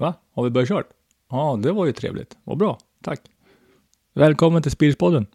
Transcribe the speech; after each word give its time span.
Va? 0.00 0.14
Har 0.32 0.44
vi 0.44 0.50
börjat 0.50 0.68
kört? 0.68 0.88
Ja, 1.30 1.58
det 1.62 1.72
var 1.72 1.86
ju 1.86 1.92
trevligt. 1.92 2.38
Vad 2.44 2.58
bra. 2.58 2.78
Tack. 3.02 3.20
Välkommen 4.14 4.62
till 4.62 4.70
Spillspodden. 4.70 5.26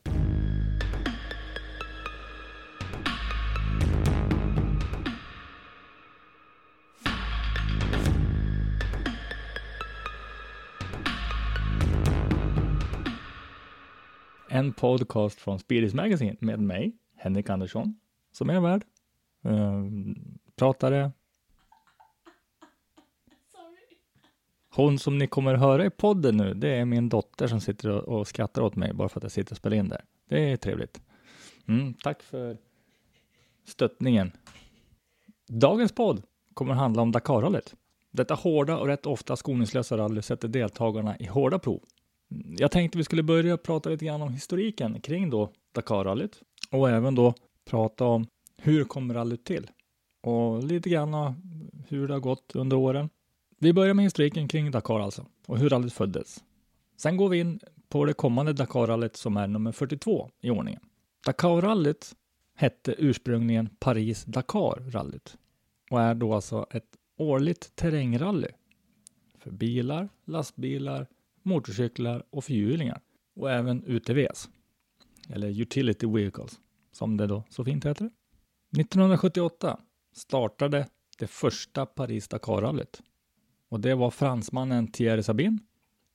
En 14.50 14.74
podcast 14.74 15.40
från 15.40 15.60
Spirits 15.60 15.94
Magazine 15.94 16.36
med 16.40 16.60
mig, 16.60 16.96
Henrik 17.16 17.50
Andersson, 17.50 18.00
som 18.32 18.50
är 18.50 18.60
värd. 18.60 18.84
Uh, 19.46 19.86
pratare. 20.56 21.12
Hon 24.76 25.00
som 25.00 25.18
ni 25.18 25.28
kommer 25.28 25.56
höra 25.56 25.86
i 25.86 25.90
podden 25.90 26.38
nu, 26.38 26.54
det 26.54 26.70
är 26.70 26.86
min 26.86 27.10
dotter 27.10 27.48
som 27.48 27.62
sitter 27.62 27.90
och, 27.90 28.28
skrattar 28.28 28.62
åt 28.62 28.76
mig 28.76 28.94
bara 28.94 29.10
för 29.10 29.20
att 29.20 29.24
jag 29.24 29.32
sitter 29.32 29.54
och 29.54 29.58
spelar 29.58 29.78
in 29.78 29.90
där. 29.90 30.02
Det 30.30 30.52
är 30.52 30.58
trevligt. 30.58 31.02
Mm, 31.68 31.94
tack 31.94 32.24
för 32.24 32.58
stöttningen. 33.66 34.32
Dagens 35.48 35.92
podd 35.92 36.24
kommer 36.54 36.74
handla 36.74 37.02
om 37.02 37.12
Dakarrallyt. 37.12 37.76
Detta 38.12 38.34
hårda 38.34 38.78
och 38.78 38.88
rätt 38.88 39.06
ofta 39.06 39.36
skoningslösa 39.36 39.98
rally 39.98 40.22
sätter 40.22 40.48
deltagarna 40.48 41.18
i 41.18 41.26
hårda 41.26 41.60
prov. 41.60 41.84
Jag 42.58 42.72
tänkte 42.72 42.98
vi 42.98 43.04
skulle 43.04 43.24
börja 43.24 43.58
prata 43.58 43.90
lite 43.90 44.06
grann 44.06 44.22
om 44.22 44.34
historiken 44.34 45.02
kring 45.02 45.30
då 45.30 45.52
Dakarrallyt 45.76 46.42
och 46.72 46.90
även 46.90 47.16
då 47.16 47.34
prata 47.66 48.06
om 48.06 48.28
hur 48.58 48.84
kom 48.84 49.14
rallyt 49.14 49.46
till 49.46 49.70
och 50.22 50.64
lite 50.64 50.90
grann 50.90 51.36
hur 51.88 52.08
det 52.08 52.14
har 52.14 52.22
gått 52.22 52.56
under 52.56 52.78
åren. 52.78 53.10
Vi 53.58 53.74
börjar 53.74 53.94
med 53.94 54.06
historiken 54.06 54.48
kring 54.48 54.72
Dakar 54.72 55.00
alltså 55.00 55.26
och 55.48 55.58
hur 55.58 55.70
rallyt 55.70 55.94
föddes. 55.94 56.44
Sen 56.98 57.18
går 57.18 57.30
vi 57.30 57.40
in 57.40 57.60
på 57.90 58.06
det 58.06 58.14
kommande 58.14 58.54
Dakarrallyt 58.54 59.16
som 59.16 59.38
är 59.38 59.48
nummer 59.48 59.72
42 59.72 60.30
i 60.42 60.50
ordningen. 60.50 60.82
Dakarrallyt 61.26 62.16
hette 62.56 62.96
ursprungligen 62.98 63.70
Paris-Dakar-rallyt 63.80 65.38
och 65.92 66.02
är 66.02 66.16
då 66.16 66.34
alltså 66.34 66.66
ett 66.72 66.98
årligt 67.18 67.76
terrängrally 67.76 68.48
för 69.40 69.52
bilar, 69.52 70.10
lastbilar, 70.26 71.08
motorcyklar 71.44 72.24
och 72.30 72.44
fyrhjulingar 72.44 73.02
och 73.36 73.52
även 73.52 73.84
UTVs 73.88 74.50
eller 75.30 75.62
Utility 75.62 76.08
Vehicles 76.08 76.60
som 76.92 77.18
det 77.18 77.28
då 77.28 77.44
så 77.50 77.66
fint 77.66 77.86
heter. 77.86 78.06
1978 78.78 79.80
startade 80.14 80.88
det 81.18 81.28
första 81.28 81.86
Paris-Dakar-rallyt 81.86 83.02
och 83.70 83.80
det 83.80 83.96
var 83.96 84.12
fransmannen 84.12 84.88
Thierry 84.88 85.24
Sabine 85.24 85.60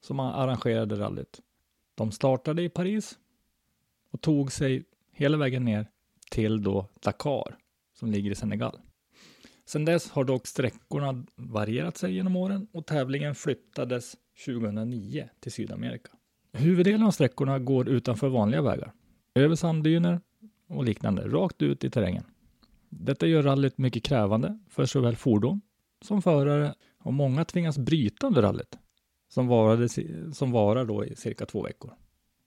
som 0.01 0.21
arrangerade 0.21 0.99
rallyt. 0.99 1.41
De 1.95 2.13
startade 2.13 2.63
i 2.63 2.69
Paris 2.69 3.19
och 4.11 4.21
tog 4.21 4.53
sig 4.53 4.85
hela 5.13 5.37
vägen 5.37 5.65
ner 5.65 5.87
till 6.31 6.63
då 6.63 6.87
Dakar 7.01 7.57
som 7.95 8.11
ligger 8.11 8.31
i 8.31 8.35
Senegal. 8.35 8.79
Sedan 9.65 9.85
dess 9.85 10.11
har 10.11 10.25
dock 10.25 10.47
sträckorna 10.47 11.25
varierat 11.37 11.97
sig 11.97 12.15
genom 12.15 12.37
åren 12.37 12.67
och 12.73 12.87
tävlingen 12.87 13.35
flyttades 13.35 14.17
2009 14.47 15.29
till 15.41 15.53
Sydamerika. 15.53 16.11
Huvuddelen 16.53 17.03
av 17.03 17.11
sträckorna 17.11 17.59
går 17.59 17.89
utanför 17.89 18.29
vanliga 18.29 18.63
vägar, 18.63 18.93
över 19.35 19.57
sanddyner 19.57 20.21
och 20.69 20.85
liknande, 20.85 21.29
rakt 21.29 21.63
ut 21.63 21.85
i 21.85 21.91
terrängen. 21.91 22.25
Detta 22.89 23.27
gör 23.27 23.43
rallyt 23.43 23.79
mycket 23.79 24.03
krävande 24.03 24.59
för 24.69 24.87
såväl 24.87 25.17
fordon 25.17 25.61
som 26.03 26.23
förare 26.23 26.75
och 27.03 27.13
många 27.13 27.45
tvingas 27.45 27.79
bryta 27.79 28.27
under 28.27 28.43
rallyt 28.43 28.79
som, 29.29 29.47
varade, 29.47 29.89
som 30.33 30.53
varar 30.53 30.85
då 30.85 31.05
i 31.05 31.17
cirka 31.17 31.47
två 31.47 31.63
veckor. 31.63 31.95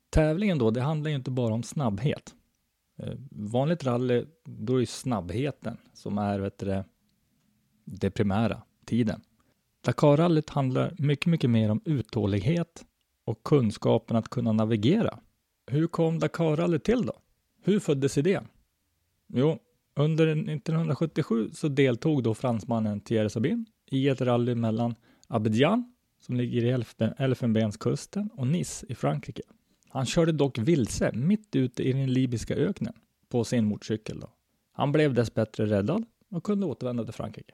Tävlingen 0.10 0.58
då, 0.58 0.72
det 0.72 0.82
handlar 0.82 1.10
ju 1.10 1.16
inte 1.16 1.32
bara 1.32 1.54
om 1.54 1.64
snabbhet. 1.64 2.36
Eh, 2.98 3.14
vanligt 3.32 3.84
rally, 3.84 4.26
då 4.46 4.76
är 4.76 4.80
det 4.80 4.86
snabbheten 4.86 5.78
som 5.94 6.18
är 6.18 6.40
vet 6.40 6.58
du, 6.58 6.84
det 7.86 8.12
primära, 8.12 8.62
tiden. 8.86 9.22
Dakarrallyt 9.82 10.50
handlar 10.50 10.96
mycket, 10.98 11.26
mycket 11.26 11.50
mer 11.50 11.72
om 11.72 11.82
uthållighet 11.86 12.86
och 13.26 13.44
kunskapen 13.44 14.18
att 14.18 14.30
kunna 14.30 14.52
navigera. 14.52 15.20
Hur 15.68 15.88
kom 15.88 16.20
Dakarrallyt 16.20 16.84
till 16.84 17.06
då? 17.06 17.14
Hur 17.64 17.80
föddes 17.80 18.18
idén? 18.18 18.48
Jo, 19.28 19.60
under 19.96 20.28
1977 20.28 21.50
så 21.54 21.68
deltog 21.68 22.24
då 22.24 22.34
fransmannen 22.34 23.02
Thierry 23.02 23.30
Sabine 23.30 23.66
i 23.94 24.08
ett 24.08 24.22
rally 24.22 24.56
mellan 24.56 24.96
Abidjan, 25.28 25.94
som 26.20 26.36
ligger 26.36 26.66
i 26.66 26.84
Elfenbenskusten, 27.18 28.30
och 28.34 28.48
Nice 28.48 28.86
i 28.90 28.96
Frankrike. 28.96 29.42
Han 29.90 30.06
körde 30.06 30.32
dock 30.32 30.58
vilse 30.58 31.12
mitt 31.14 31.56
ute 31.56 31.84
i 31.84 31.94
den 31.94 32.14
libyska 32.14 32.56
öknen 32.56 32.94
på 33.30 33.44
sin 33.44 33.66
motorcykel. 33.66 34.20
Då. 34.20 34.30
Han 34.72 34.92
blev 34.92 35.14
dessbättre 35.14 35.66
räddad 35.66 36.06
och 36.30 36.44
kunde 36.44 36.66
återvända 36.66 37.04
till 37.04 37.14
Frankrike. 37.14 37.54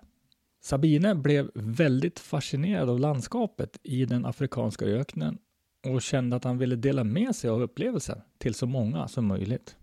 Sabine 0.61 1.15
blev 1.15 1.51
väldigt 1.53 2.19
fascinerad 2.19 2.89
av 2.89 2.99
landskapet 2.99 3.79
i 3.83 4.05
den 4.05 4.25
afrikanska 4.25 4.85
öknen 4.85 5.37
och 5.85 6.01
kände 6.01 6.35
att 6.35 6.43
han 6.43 6.57
ville 6.57 6.75
dela 6.75 7.03
med 7.03 7.35
sig 7.35 7.49
av 7.49 7.61
upplevelsen 7.61 8.21
till 8.37 8.53
så 8.53 8.65
många 8.65 9.07
som 9.07 9.25
möjligt. 9.25 9.75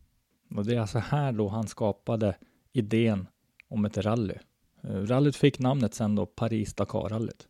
Och 0.55 0.65
det 0.65 0.75
är 0.75 0.81
alltså 0.81 0.99
här 0.99 1.33
då 1.33 1.49
han 1.49 1.67
skapade 1.67 2.37
idén 2.73 3.27
om 3.69 3.85
ett 3.85 3.99
rally. 3.99 4.35
Eh, 4.83 4.91
rallyt 4.91 5.37
fick 5.37 5.59
namnet 5.59 5.95
sen 5.95 6.15
då 6.15 6.27
Paris-Dakar-rallyt. 6.27 7.49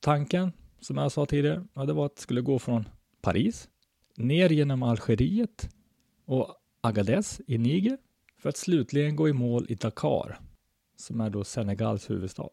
Tanken, 0.00 0.52
som 0.80 0.96
jag 0.96 1.12
sa 1.12 1.26
tidigare, 1.26 1.64
ja, 1.74 1.84
det 1.84 1.92
var 1.92 2.06
att 2.06 2.16
det 2.16 2.22
skulle 2.22 2.40
gå 2.40 2.58
från 2.58 2.88
Paris 3.22 3.68
ner 4.16 4.50
genom 4.50 4.82
Algeriet 4.82 5.68
och 6.26 6.54
Agadez 6.80 7.40
i 7.46 7.58
Niger 7.58 7.98
för 8.38 8.48
att 8.48 8.56
slutligen 8.56 9.16
gå 9.16 9.28
i 9.28 9.32
mål 9.32 9.66
i 9.68 9.74
Dakar 9.74 10.38
som 10.96 11.20
är 11.20 11.30
då 11.30 11.44
Senegals 11.44 12.10
huvudstad. 12.10 12.48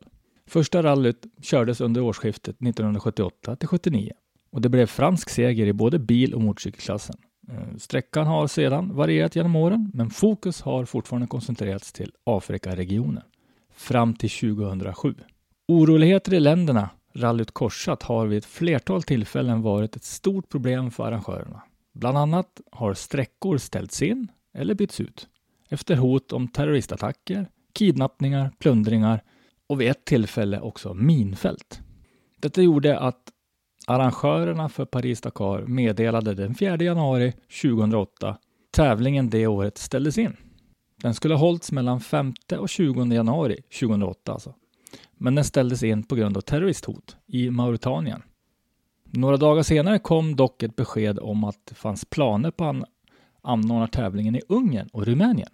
Första 0.45 0.83
rallyt 0.83 1.25
kördes 1.41 1.81
under 1.81 2.01
årsskiftet 2.01 2.55
1978 2.55 3.55
till 3.55 3.67
79 3.67 4.11
och 4.49 4.61
det 4.61 4.69
blev 4.69 4.85
fransk 4.85 5.29
seger 5.29 5.65
i 5.65 5.73
både 5.73 5.99
bil 5.99 6.33
och 6.33 6.41
motorcykelklassen. 6.41 7.15
Eh, 7.49 7.77
sträckan 7.77 8.27
har 8.27 8.47
sedan 8.47 8.95
varierat 8.95 9.35
genom 9.35 9.55
åren, 9.55 9.91
men 9.93 10.09
fokus 10.09 10.61
har 10.61 10.85
fortfarande 10.85 11.27
koncentrerats 11.27 11.93
till 11.93 12.11
Afrikaregionen 12.23 13.23
fram 13.77 14.13
till 14.13 14.29
2007. 14.29 15.15
Oroligheter 15.67 16.33
i 16.33 16.39
länderna 16.39 16.89
rallyt 17.15 17.51
korsat 17.51 18.03
har 18.03 18.27
vid 18.27 18.37
ett 18.37 18.45
flertal 18.45 19.03
tillfällen 19.03 19.61
varit 19.61 19.95
ett 19.95 20.03
stort 20.03 20.49
problem 20.49 20.91
för 20.91 21.03
arrangörerna. 21.03 21.61
Bland 21.93 22.17
annat 22.17 22.61
har 22.71 22.93
sträckor 22.93 23.57
ställts 23.57 24.01
in 24.01 24.27
eller 24.53 24.75
bytts 24.75 25.01
ut 25.01 25.27
efter 25.69 25.95
hot 25.95 26.31
om 26.31 26.47
terroristattacker, 26.47 27.47
kidnappningar, 27.73 28.51
plundringar 28.59 29.23
och 29.67 29.81
vid 29.81 29.91
ett 29.91 30.05
tillfälle 30.05 30.59
också 30.59 30.93
minfält. 30.93 31.81
Detta 32.39 32.61
gjorde 32.61 32.99
att 32.99 33.21
arrangörerna 33.87 34.69
för 34.69 34.85
Paris-Dakar 34.85 35.61
meddelade 35.61 36.33
den 36.33 36.55
4 36.55 36.77
januari 36.77 37.33
2008 37.61 38.37
tävlingen 38.71 39.29
det 39.29 39.47
året 39.47 39.77
ställdes 39.77 40.17
in. 40.17 40.37
Den 41.01 41.13
skulle 41.13 41.33
ha 41.33 41.39
hållits 41.39 41.71
mellan 41.71 41.99
5 41.99 42.33
och 42.59 42.69
20 42.69 43.05
januari 43.05 43.61
2008 43.79 44.33
alltså. 44.33 44.53
Men 45.17 45.35
den 45.35 45.43
ställdes 45.43 45.83
in 45.83 46.03
på 46.03 46.15
grund 46.15 46.37
av 46.37 46.41
terroristhot 46.41 47.17
i 47.27 47.49
Mauritanien. 47.49 48.21
Några 49.05 49.37
dagar 49.37 49.63
senare 49.63 49.99
kom 49.99 50.35
dock 50.35 50.63
ett 50.63 50.75
besked 50.75 51.19
om 51.19 51.43
att 51.43 51.65
det 51.65 51.75
fanns 51.75 52.05
planer 52.05 52.51
på 52.51 52.65
att 52.65 52.83
anordna 53.41 53.87
tävlingen 53.87 54.35
i 54.35 54.41
Ungern 54.49 54.89
och 54.93 55.05
Rumänien. 55.05 55.49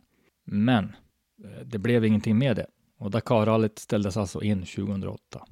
Men 0.46 0.96
eh, 1.44 1.66
det 1.66 1.78
blev 1.78 2.06
ingenting 2.06 2.38
med 2.38 2.56
det 2.56 2.68
och 3.04 3.12
Dakarrallyt 3.12 3.80
ställdes 3.80 4.18
alltså 4.18 4.42
in 4.42 4.60
2008. 4.60 5.46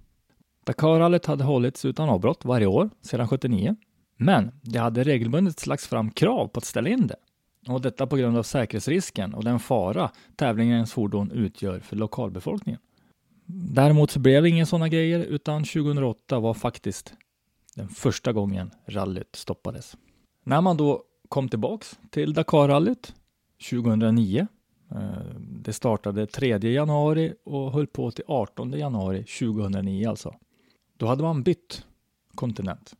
Dakarrallyt 0.65 1.25
hade 1.25 1.43
hållits 1.43 1.85
utan 1.85 2.09
avbrott 2.09 2.45
varje 2.45 2.65
år 2.65 2.89
sedan 3.01 3.27
79, 3.27 3.75
men 4.17 4.51
det 4.61 4.79
hade 4.79 5.03
regelbundet 5.03 5.67
lagts 5.67 5.87
fram 5.87 6.11
krav 6.11 6.47
på 6.47 6.57
att 6.57 6.65
ställa 6.65 6.89
in 6.89 7.07
det. 7.07 7.15
Och 7.67 7.81
detta 7.81 8.07
på 8.07 8.17
grund 8.17 8.37
av 8.37 8.43
säkerhetsrisken 8.43 9.33
och 9.33 9.43
den 9.43 9.59
fara 9.59 10.11
tävlingens 10.35 10.93
fordon 10.93 11.31
utgör 11.31 11.79
för 11.79 11.95
lokalbefolkningen. 11.95 12.81
Däremot 13.45 14.11
så 14.11 14.19
blev 14.19 14.43
det 14.43 14.49
inga 14.49 14.65
sådana 14.65 14.89
grejer 14.89 15.19
utan 15.19 15.63
2008 15.63 16.39
var 16.39 16.53
faktiskt 16.53 17.13
den 17.75 17.87
första 17.87 18.33
gången 18.33 18.71
rallyt 18.85 19.35
stoppades. 19.35 19.97
När 20.43 20.61
man 20.61 20.77
då 20.77 21.03
kom 21.29 21.49
tillbaks 21.49 21.99
till 22.09 22.33
Dakarrallyt 22.33 23.13
2009 23.69 24.47
eh, 24.91 24.97
det 25.39 25.73
startade 25.73 26.27
3 26.27 26.57
januari 26.57 27.33
och 27.43 27.71
höll 27.71 27.87
på 27.87 28.11
till 28.11 28.25
18 28.27 28.71
januari 28.71 29.23
2009 29.23 30.09
alltså. 30.09 30.35
Då 30.97 31.05
hade 31.05 31.23
man 31.23 31.43
bytt 31.43 31.85
kontinent 32.35 32.95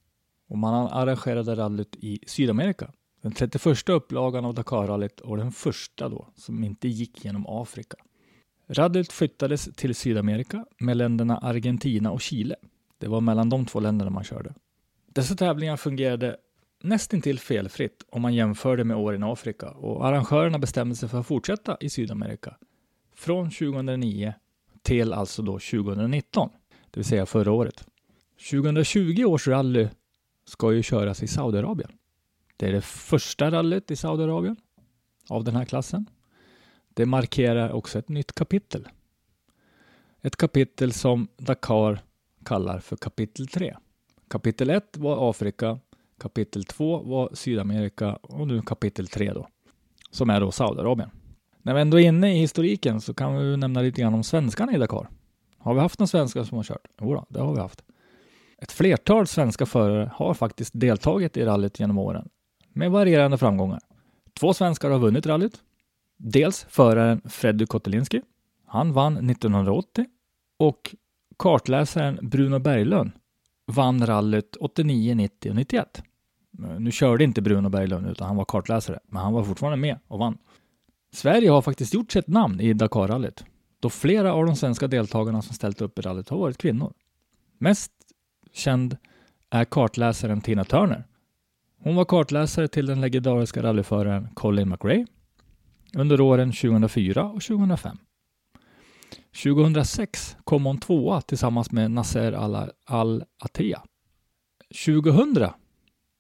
och 0.50 0.58
man 0.58 0.88
arrangerade 0.88 1.56
rallyt 1.56 1.96
i 1.96 2.20
Sydamerika. 2.28 2.92
Den 3.22 3.32
31 3.32 3.90
upplagan 3.90 4.46
av 4.46 4.54
Dakarrallyt 4.54 5.20
och 5.20 5.38
den 5.38 5.52
första 5.52 6.10
då 6.10 6.28
som 6.36 6.64
inte 6.64 6.88
gick 6.88 7.26
genom 7.26 7.46
Afrika. 7.48 7.98
Rallyt 8.68 9.12
flyttades 9.12 9.70
till 9.76 9.96
Sydamerika 9.96 10.66
med 10.80 10.98
länderna 10.98 11.38
Argentina 11.38 12.12
och 12.12 12.22
Chile. 12.22 12.56
Det 12.98 13.08
var 13.08 13.22
mellan 13.22 13.50
de 13.50 13.66
två 13.66 13.80
länderna 13.80 14.12
man 14.12 14.24
körde. 14.24 14.54
Dessa 15.08 15.36
tävlingar 15.36 15.78
fungerade 15.78 16.38
nästintill 16.84 17.40
felfritt 17.40 18.06
om 18.10 18.22
man 18.22 18.34
jämförde 18.34 18.84
med 18.84 18.98
åren 18.98 19.24
i 19.24 19.26
Afrika 19.26 19.70
och 19.70 20.08
arrangörerna 20.08 20.60
bestämde 20.60 20.96
sig 20.96 21.10
för 21.10 21.20
att 21.20 21.28
fortsätta 21.28 21.78
i 21.80 21.90
Sydamerika 21.90 22.56
från 23.16 23.52
2009 23.52 24.34
till 24.82 25.14
alltså 25.14 25.42
då 25.42 25.52
2019, 25.52 26.50
det 26.92 27.00
vill 27.00 27.06
säga 27.06 27.26
förra 27.26 27.52
året. 27.52 27.86
2020 28.52 29.24
års 29.26 29.48
rally 29.48 29.88
ska 30.46 30.74
ju 30.74 30.84
köras 30.84 31.24
i 31.24 31.28
Saudiarabien. 31.28 31.92
Det 32.62 32.68
är 32.68 32.74
det 32.74 32.82
första 32.82 33.52
rallyt 33.52 33.92
i 33.92 33.96
Saudiarabien 33.96 34.56
av 35.30 35.44
den 35.44 35.56
här 35.56 35.66
klassen. 35.66 36.10
Det 36.94 37.06
markerar 37.06 37.72
också 37.72 38.00
ett 38.00 38.10
nytt 38.10 38.36
kapitel. 38.36 38.88
Ett 40.22 40.36
kapitel 40.36 40.94
som 40.94 41.28
Dakar 41.38 42.02
kallar 42.46 42.80
för 42.80 42.96
kapitel 42.96 43.48
3. 43.48 43.78
Kapitel 44.28 44.70
1 44.70 44.98
var 44.98 45.30
Afrika, 45.30 45.80
kapitel 46.20 46.64
2 46.64 46.98
var 46.98 47.30
Sydamerika 47.34 48.16
och 48.16 48.48
nu 48.48 48.62
kapitel 48.62 49.08
3 49.08 49.34
då, 49.34 49.48
som 50.12 50.30
är 50.30 50.40
då 50.40 50.52
Saudiarabien. 50.52 51.10
När 51.62 51.74
vi 51.74 51.82
ändå 51.82 52.00
är 52.00 52.08
inne 52.08 52.36
i 52.36 52.40
historiken 52.40 53.02
så 53.02 53.14
kan 53.14 53.36
vi 53.38 53.58
nämna 53.58 53.82
lite 53.82 54.02
grann 54.02 54.14
om 54.14 54.24
svenskarna 54.24 54.76
i 54.76 54.78
Dakar. 54.78 55.10
Har 55.58 55.74
vi 55.74 55.80
haft 55.80 56.00
några 56.00 56.08
svenskar 56.08 56.44
som 56.44 56.58
har 56.58 56.64
kört? 56.64 56.88
Jo 57.02 57.14
då, 57.14 57.26
det 57.30 57.40
har 57.40 57.54
vi 57.54 57.60
haft. 57.60 57.84
Ett 58.58 58.72
flertal 58.72 59.28
svenska 59.28 59.66
förare 59.66 60.12
har 60.16 60.34
faktiskt 60.34 60.72
deltagit 60.76 61.38
i 61.38 61.46
rallyt 61.46 61.80
genom 61.80 61.98
åren 61.98 62.30
med 62.74 62.92
varierande 62.92 63.38
framgångar. 63.38 63.80
Två 64.40 64.54
svenskar 64.54 64.90
har 64.90 65.00
vunnit 65.00 65.26
rallyt. 65.26 65.62
Dels 66.18 66.66
föraren 66.70 67.22
Freddy 67.26 67.66
Kotelinski. 67.66 68.22
Han 68.66 68.94
vann 68.94 69.30
1980 69.30 70.06
och 70.60 70.96
kartläsaren 71.40 72.20
Bruno 72.22 72.60
Berglund 72.60 73.12
vann 73.68 74.06
rallyt 74.06 74.56
89, 74.56 75.16
90 75.16 75.50
och 75.50 75.56
91. 75.56 76.04
Eh, 76.64 76.80
nu 76.80 76.92
körde 76.92 77.24
inte 77.24 77.42
Bruno 77.42 77.70
Berglund 77.70 78.08
utan 78.08 78.28
han 78.28 78.36
var 78.36 78.46
kartläsare, 78.46 79.00
men 79.06 79.22
han 79.22 79.34
var 79.34 79.44
fortfarande 79.44 79.78
med 79.78 80.00
och 80.08 80.20
vann. 80.20 80.38
Sverige 81.14 81.50
har 81.50 81.62
faktiskt 81.62 81.94
gjort 81.94 82.12
sitt 82.12 82.28
namn 82.28 82.60
i 82.60 82.74
Dakarrallyt, 82.74 83.46
då 83.80 83.90
flera 83.90 84.34
av 84.34 84.46
de 84.46 84.56
svenska 84.56 84.88
deltagarna 84.88 85.42
som 85.42 85.56
ställt 85.56 85.82
upp 85.82 86.00
i 86.00 86.02
rallyt 86.02 86.30
har 86.30 86.38
varit 86.38 86.58
kvinnor. 86.58 86.94
Mest 87.58 87.92
känd 88.54 88.98
är 89.50 89.66
kartläsaren 89.66 90.42
Tina 90.42 90.64
Turner. 90.64 91.04
Hon 91.84 91.96
var 91.96 92.06
kartläsare 92.06 92.68
till 92.68 92.86
den 92.86 93.02
legendariska 93.02 93.64
rallyföraren 93.64 94.28
Colin 94.34 94.70
McRae 94.70 95.06
under 95.96 96.22
åren 96.22 96.52
2004 96.52 97.24
och 97.24 97.42
2005. 97.42 97.98
2006 99.44 100.36
kom 100.44 100.66
hon 100.66 100.78
tvåa 100.78 101.22
tillsammans 101.22 101.72
med 101.72 101.92
Nasser 101.92 102.32
Al-Atea. 102.86 103.82
2000 104.86 105.48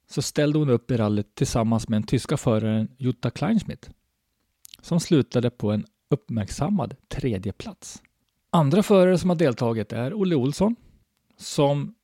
så 0.09 0.21
ställde 0.21 0.59
hon 0.59 0.69
upp 0.69 0.91
i 0.91 0.97
rallyt 0.97 1.35
tillsammans 1.35 1.87
med 1.87 2.01
den 2.01 2.07
tyska 2.07 2.37
föraren 2.37 2.87
Jutta 2.97 3.29
Kleinschmidt 3.29 3.89
som 4.81 4.99
slutade 4.99 5.49
på 5.49 5.71
en 5.71 5.85
uppmärksammad 6.09 6.95
tredje 7.07 7.53
plats. 7.53 8.01
Andra 8.49 8.83
förare 8.83 9.17
som 9.17 9.29
har 9.29 9.37
deltagit 9.37 9.93
är 9.93 10.13
Olle 10.13 10.35
Olsson 10.35 10.75
som 11.37 11.95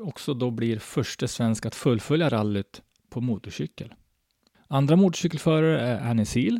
också 0.00 0.34
då 0.34 0.50
blir 0.50 0.78
första 0.78 1.28
svensk 1.28 1.66
att 1.66 1.74
fullfölja 1.74 2.28
rallyt 2.28 2.82
på 3.10 3.20
motorcykel. 3.20 3.94
Andra 4.68 4.96
motorcykelförare 4.96 5.80
är 5.80 6.10
Annie 6.10 6.24
Sil, 6.32 6.56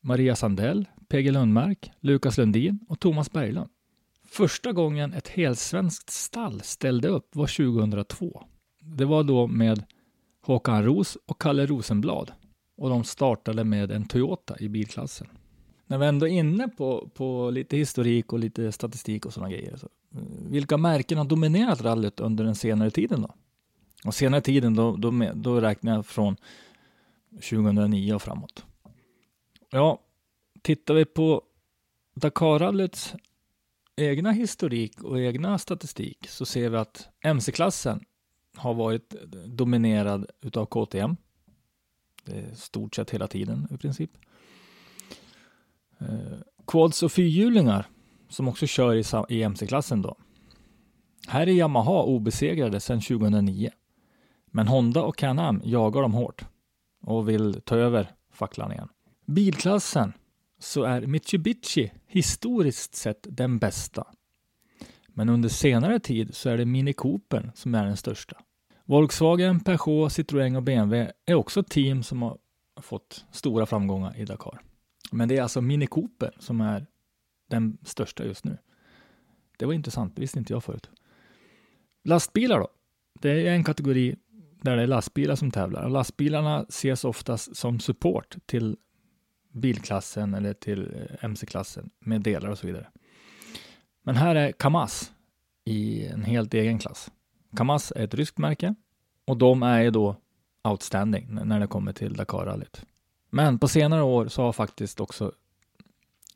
Maria 0.00 0.36
Sandell, 0.36 0.88
PG 1.08 1.32
Lundmark, 1.32 1.90
Lukas 2.00 2.38
Lundin 2.38 2.78
och 2.88 3.00
Thomas 3.00 3.32
Berglund. 3.32 3.70
Första 4.24 4.72
gången 4.72 5.12
ett 5.12 5.28
helsvenskt 5.28 6.10
stall 6.10 6.60
ställde 6.60 7.08
upp 7.08 7.36
var 7.36 7.46
2002. 7.46 8.44
Det 8.80 9.04
var 9.04 9.22
då 9.22 9.46
med 9.46 9.84
Håkan 10.40 10.84
Ros 10.84 11.18
och 11.26 11.40
Kalle 11.40 11.66
Rosenblad 11.66 12.32
och 12.76 12.90
de 12.90 13.04
startade 13.04 13.64
med 13.64 13.90
en 13.90 14.04
Toyota 14.06 14.56
i 14.58 14.68
bilklassen. 14.68 15.26
När 15.88 15.98
vi 15.98 16.06
ändå 16.06 16.26
är 16.26 16.30
inne 16.30 16.68
på, 16.68 17.10
på 17.14 17.50
lite 17.50 17.76
historik 17.76 18.32
och 18.32 18.38
lite 18.38 18.72
statistik 18.72 19.26
och 19.26 19.32
sådana 19.32 19.50
grejer. 19.50 19.76
Så, 19.76 19.88
eh, 20.14 20.22
vilka 20.50 20.76
märken 20.76 21.18
har 21.18 21.24
dominerat 21.24 21.80
rallyt 21.80 22.20
under 22.20 22.44
den 22.44 22.54
senare 22.54 22.90
tiden 22.90 23.22
då? 23.22 23.34
Och 24.04 24.14
senare 24.14 24.40
tiden 24.40 24.74
då, 24.74 24.96
då, 24.96 25.32
då 25.34 25.60
räknar 25.60 25.94
jag 25.94 26.06
från 26.06 26.36
2009 27.30 28.14
och 28.14 28.22
framåt. 28.22 28.64
Ja, 29.70 30.00
tittar 30.62 30.94
vi 30.94 31.04
på 31.04 31.42
Dakarrallyts 32.14 33.14
egna 33.96 34.32
historik 34.32 35.02
och 35.02 35.20
egna 35.20 35.58
statistik 35.58 36.28
så 36.28 36.46
ser 36.46 36.70
vi 36.70 36.76
att 36.76 37.08
MC-klassen 37.20 38.04
har 38.56 38.74
varit 38.74 39.14
dominerad 39.46 40.26
utav 40.40 40.66
KTM. 40.66 41.16
Det 42.24 42.38
är 42.38 42.54
stort 42.54 42.94
sett 42.94 43.10
hela 43.10 43.26
tiden 43.26 43.68
i 43.70 43.76
princip. 43.76 44.10
Eh, 46.00 46.38
Quads 46.66 47.02
och 47.02 47.12
fyrhjulingar 47.12 47.86
som 48.28 48.48
också 48.48 48.66
kör 48.66 48.94
i, 48.94 49.04
i 49.34 49.42
MC-klassen 49.42 50.02
då. 50.02 50.16
Här 51.28 51.46
är 51.46 51.52
Yamaha 51.52 52.02
obesegrade 52.02 52.80
sedan 52.80 53.00
2009. 53.00 53.70
Men 54.50 54.68
Honda 54.68 55.02
och 55.02 55.16
Can-Am 55.16 55.62
jagar 55.64 56.02
dem 56.02 56.14
hårt 56.14 56.44
och 57.02 57.28
vill 57.28 57.60
ta 57.64 57.76
över 57.76 58.10
facklan 58.32 58.72
igen. 58.72 58.88
Bilklassen 59.26 60.12
så 60.58 60.82
är 60.82 61.06
Mitsubishi 61.06 61.92
historiskt 62.06 62.94
sett 62.94 63.26
den 63.28 63.58
bästa. 63.58 64.06
Men 65.08 65.28
under 65.28 65.48
senare 65.48 66.00
tid 66.00 66.34
så 66.34 66.48
är 66.48 66.56
det 66.56 66.64
Mini 66.64 66.92
Cooper'n 66.92 67.50
som 67.54 67.74
är 67.74 67.84
den 67.84 67.96
största. 67.96 68.36
Volkswagen, 68.84 69.60
Peugeot, 69.60 70.12
Citroën 70.12 70.56
och 70.56 70.62
BMW 70.62 71.12
är 71.26 71.34
också 71.34 71.62
team 71.62 72.02
som 72.02 72.22
har 72.22 72.38
fått 72.80 73.24
stora 73.32 73.66
framgångar 73.66 74.16
i 74.16 74.24
Dakar. 74.24 74.60
Men 75.12 75.28
det 75.28 75.36
är 75.36 75.42
alltså 75.42 75.60
Mini 75.60 75.86
Cooper 75.86 76.36
som 76.38 76.60
är 76.60 76.86
den 77.50 77.78
största 77.82 78.24
just 78.24 78.44
nu. 78.44 78.58
Det 79.58 79.66
var 79.66 79.72
intressant, 79.72 80.16
det 80.16 80.20
visste 80.20 80.38
inte 80.38 80.52
jag 80.52 80.64
förut. 80.64 80.90
Lastbilar 82.04 82.58
då? 82.58 82.68
Det 83.20 83.48
är 83.48 83.52
en 83.52 83.64
kategori 83.64 84.16
där 84.62 84.76
det 84.76 84.82
är 84.82 84.86
lastbilar 84.86 85.34
som 85.34 85.50
tävlar. 85.50 85.84
och 85.84 85.90
Lastbilarna 85.90 86.64
ses 86.68 87.04
oftast 87.04 87.56
som 87.56 87.80
support 87.80 88.36
till 88.46 88.76
bilklassen 89.52 90.34
eller 90.34 90.54
till 90.54 90.94
eh, 90.94 91.24
MC-klassen 91.24 91.90
med 92.00 92.20
delar 92.20 92.48
och 92.48 92.58
så 92.58 92.66
vidare. 92.66 92.86
Men 94.02 94.16
här 94.16 94.34
är 94.34 94.52
Kamaz 94.52 95.12
i 95.64 96.06
en 96.06 96.22
helt 96.22 96.54
egen 96.54 96.78
klass. 96.78 97.10
Kamaz 97.56 97.92
är 97.96 98.04
ett 98.04 98.14
ryskt 98.14 98.38
märke 98.38 98.74
och 99.24 99.36
de 99.36 99.62
är 99.62 99.80
ju 99.80 99.90
då 99.90 100.16
outstanding 100.64 101.28
när 101.44 101.60
det 101.60 101.66
kommer 101.66 101.92
till 101.92 102.14
Dakarrallyt. 102.14 102.86
Men 103.30 103.58
på 103.58 103.68
senare 103.68 104.02
år 104.02 104.28
så 104.28 104.42
har 104.42 104.52
faktiskt 104.52 105.00
också 105.00 105.32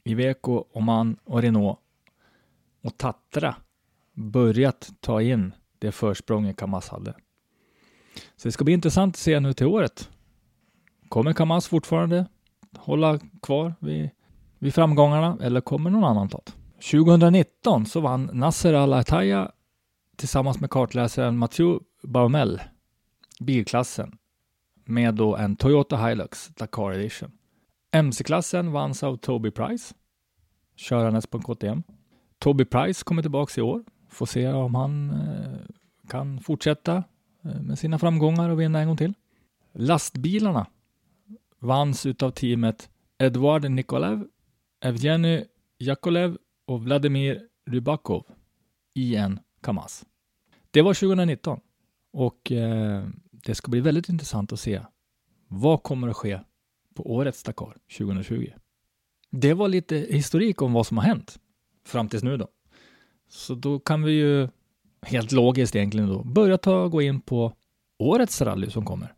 Iveco, 0.05 0.65
Oman 0.73 1.17
och 1.25 1.43
Renault 1.43 1.79
och 2.83 2.97
Tatra 2.97 3.55
börjat 4.15 4.91
ta 5.01 5.23
in 5.23 5.55
det 5.79 5.93
försprånget 5.93 6.57
Kamaz 6.57 6.89
hade. 6.89 7.15
Så 8.37 8.49
det 8.49 8.53
ska 8.53 8.65
bli 8.65 8.75
intressant 8.75 9.15
att 9.15 9.19
se 9.19 9.41
nu 9.41 9.53
till 9.53 9.67
året. 9.67 10.11
Kommer 11.09 11.33
Kamaz 11.33 11.69
fortfarande 11.69 12.27
hålla 12.77 13.19
kvar 13.43 13.75
vid, 13.79 14.11
vid 14.59 14.75
framgångarna 14.75 15.39
eller 15.43 15.61
kommer 15.61 15.91
någon 15.91 16.05
annan 16.05 16.29
ta 16.29 16.41
2019 16.91 17.87
så 17.87 18.01
vann 18.01 18.31
Nasser 18.33 18.75
Al-Attaya 18.75 19.53
tillsammans 20.17 20.61
med 20.61 20.71
kartläsaren 20.71 21.39
Mathieu 21.39 21.79
Baumel 22.03 22.61
bilklassen 23.41 24.19
med 24.85 25.15
då 25.15 25.37
en 25.37 25.57
Toyota 25.57 26.07
Hilux 26.07 26.49
Dakar 26.49 26.93
Edition. 26.93 27.33
MC-klassen 27.93 28.73
vanns 28.73 29.03
av 29.03 29.17
Toby 29.17 29.51
Price, 29.51 29.95
körandes 30.77 31.27
på 31.27 31.39
en 31.39 31.43
KTM. 31.43 31.83
Toby 32.39 32.65
Price 32.65 33.05
kommer 33.05 33.23
tillbaks 33.23 33.59
i 33.59 33.61
år. 33.61 33.85
Får 34.09 34.27
se 34.27 34.49
om 34.49 34.75
han 34.75 35.11
eh, 35.11 35.61
kan 36.09 36.41
fortsätta 36.41 37.05
eh, 37.45 37.63
med 37.63 37.79
sina 37.79 37.99
framgångar 37.99 38.51
och 38.51 38.61
vinna 38.61 38.81
en 38.81 38.87
gång 38.89 38.97
till. 38.97 39.15
Lastbilarna 39.73 40.67
vanns 41.59 42.07
utav 42.07 42.31
teamet 42.31 42.91
Edward 43.19 43.71
Nikolev, 43.71 44.27
Evgeny 44.85 45.45
Jakolev 45.79 46.39
och 46.67 46.83
Vladimir 46.83 47.41
Rybakov 47.67 48.25
i 48.95 49.17
en 49.17 49.41
Kamaz. 49.61 50.05
Det 50.71 50.83
var 50.83 50.95
2019 50.95 51.61
och 52.13 52.53
eh, 52.53 53.05
det 53.45 53.55
ska 53.55 53.71
bli 53.71 53.81
väldigt 53.81 54.09
intressant 54.09 54.53
att 54.53 54.61
se 54.61 54.81
vad 55.49 55.83
kommer 55.83 56.09
att 56.09 56.17
ske 56.17 56.41
på 56.95 57.15
årets 57.15 57.43
Dakar 57.43 57.77
2020. 57.99 58.53
Det 59.31 59.55
var 59.55 59.69
lite 59.69 59.97
historik 59.97 60.63
om 60.63 60.73
vad 60.73 60.87
som 60.87 60.97
har 60.97 61.05
hänt 61.05 61.39
fram 61.87 62.09
tills 62.09 62.23
nu 62.23 62.37
då. 62.37 62.49
Så 63.29 63.55
då 63.55 63.79
kan 63.79 64.03
vi 64.03 64.13
ju 64.13 64.49
helt 65.03 65.33
logiskt 65.33 65.77
egentligen 65.77 66.09
då 66.09 66.25
börja 66.25 66.59
ta 66.59 66.89
gå 66.89 67.03
in 67.03 67.21
på 67.21 67.53
årets 67.99 68.43
rally 68.43 68.71
som 68.71 68.85
kommer. 68.85 69.15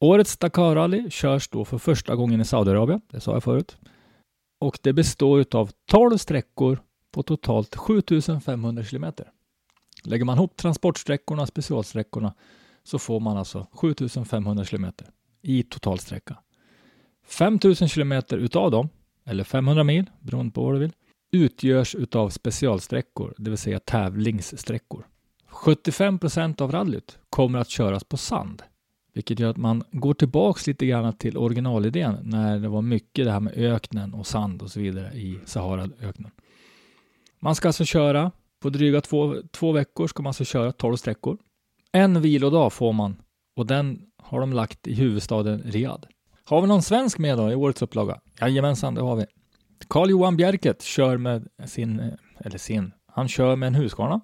Årets 0.00 0.36
Dakar-rally 0.36 1.10
körs 1.10 1.48
då 1.48 1.64
för 1.64 1.78
första 1.78 2.16
gången 2.16 2.40
i 2.40 2.44
Saudiarabien, 2.44 3.00
det 3.10 3.20
sa 3.20 3.32
jag 3.32 3.44
förut. 3.44 3.76
Och 4.58 4.78
det 4.82 4.92
består 4.92 5.44
av 5.50 5.70
12 5.86 6.16
sträckor 6.16 6.78
på 7.10 7.22
totalt 7.22 7.76
7500 7.76 8.84
kilometer. 8.84 9.32
Lägger 10.04 10.24
man 10.24 10.36
ihop 10.36 10.56
transportsträckorna 10.56 11.42
och 11.42 11.48
specialsträckorna 11.48 12.34
så 12.88 12.98
får 12.98 13.20
man 13.20 13.36
alltså 13.36 13.66
7500 13.72 14.64
kilometer 14.64 15.06
i 15.42 15.62
totalsträcka. 15.62 16.38
5000 17.26 17.88
kilometer 17.88 18.38
utav 18.38 18.70
dem, 18.70 18.88
eller 19.26 19.44
500 19.44 19.84
mil 19.84 20.10
beroende 20.20 20.52
på 20.52 20.64
vad 20.64 20.74
du 20.74 20.78
vill, 20.78 20.92
utgörs 21.32 21.94
utav 21.94 22.30
specialsträckor, 22.30 23.34
det 23.38 23.50
vill 23.50 23.58
säga 23.58 23.80
tävlingssträckor. 23.80 25.06
75 25.46 26.18
procent 26.18 26.60
av 26.60 26.72
rallyt 26.72 27.18
kommer 27.30 27.58
att 27.58 27.68
köras 27.68 28.04
på 28.04 28.16
sand, 28.16 28.62
vilket 29.14 29.38
gör 29.38 29.50
att 29.50 29.56
man 29.56 29.84
går 29.92 30.14
tillbaks 30.14 30.66
lite 30.66 30.86
grann 30.86 31.12
till 31.12 31.36
originalidén 31.36 32.18
när 32.22 32.58
det 32.58 32.68
var 32.68 32.82
mycket 32.82 33.24
det 33.24 33.32
här 33.32 33.40
med 33.40 33.52
öknen 33.56 34.14
och 34.14 34.26
sand 34.26 34.62
och 34.62 34.70
så 34.70 34.80
vidare 34.80 35.12
i 35.14 35.38
Saharaöknen. 35.44 36.30
Man 37.40 37.54
ska 37.54 37.68
alltså 37.68 37.84
köra 37.84 38.32
på 38.60 38.70
dryga 38.70 39.00
två, 39.00 39.34
två 39.52 39.72
veckor 39.72 40.06
ska 40.06 40.22
man 40.22 40.30
alltså 40.30 40.44
köra 40.44 40.72
12 40.72 40.96
sträckor. 40.96 41.38
En 41.92 42.20
vilodag 42.20 42.72
får 42.72 42.92
man 42.92 43.16
och 43.56 43.66
den 43.66 44.02
har 44.22 44.40
de 44.40 44.52
lagt 44.52 44.86
i 44.86 44.94
huvudstaden 44.94 45.62
Riyadh. 45.64 46.08
Har 46.44 46.60
vi 46.60 46.68
någon 46.68 46.82
svensk 46.82 47.18
med 47.18 47.38
då 47.38 47.50
i 47.50 47.54
årets 47.54 47.82
upplaga? 47.82 48.20
Jajamensan, 48.40 48.94
det 48.94 49.00
har 49.00 49.16
vi. 49.16 49.26
Carl 49.88 50.10
Johan 50.10 50.36
Bjerket 50.36 50.82
kör 50.82 51.16
med 51.16 51.48
sin, 51.64 52.00
eh, 52.00 52.12
eller 52.38 52.58
sin, 52.58 52.92
han 53.06 53.28
kör 53.28 53.56
med 53.56 53.66
en 53.66 53.74
Husqvarna. 53.74 54.20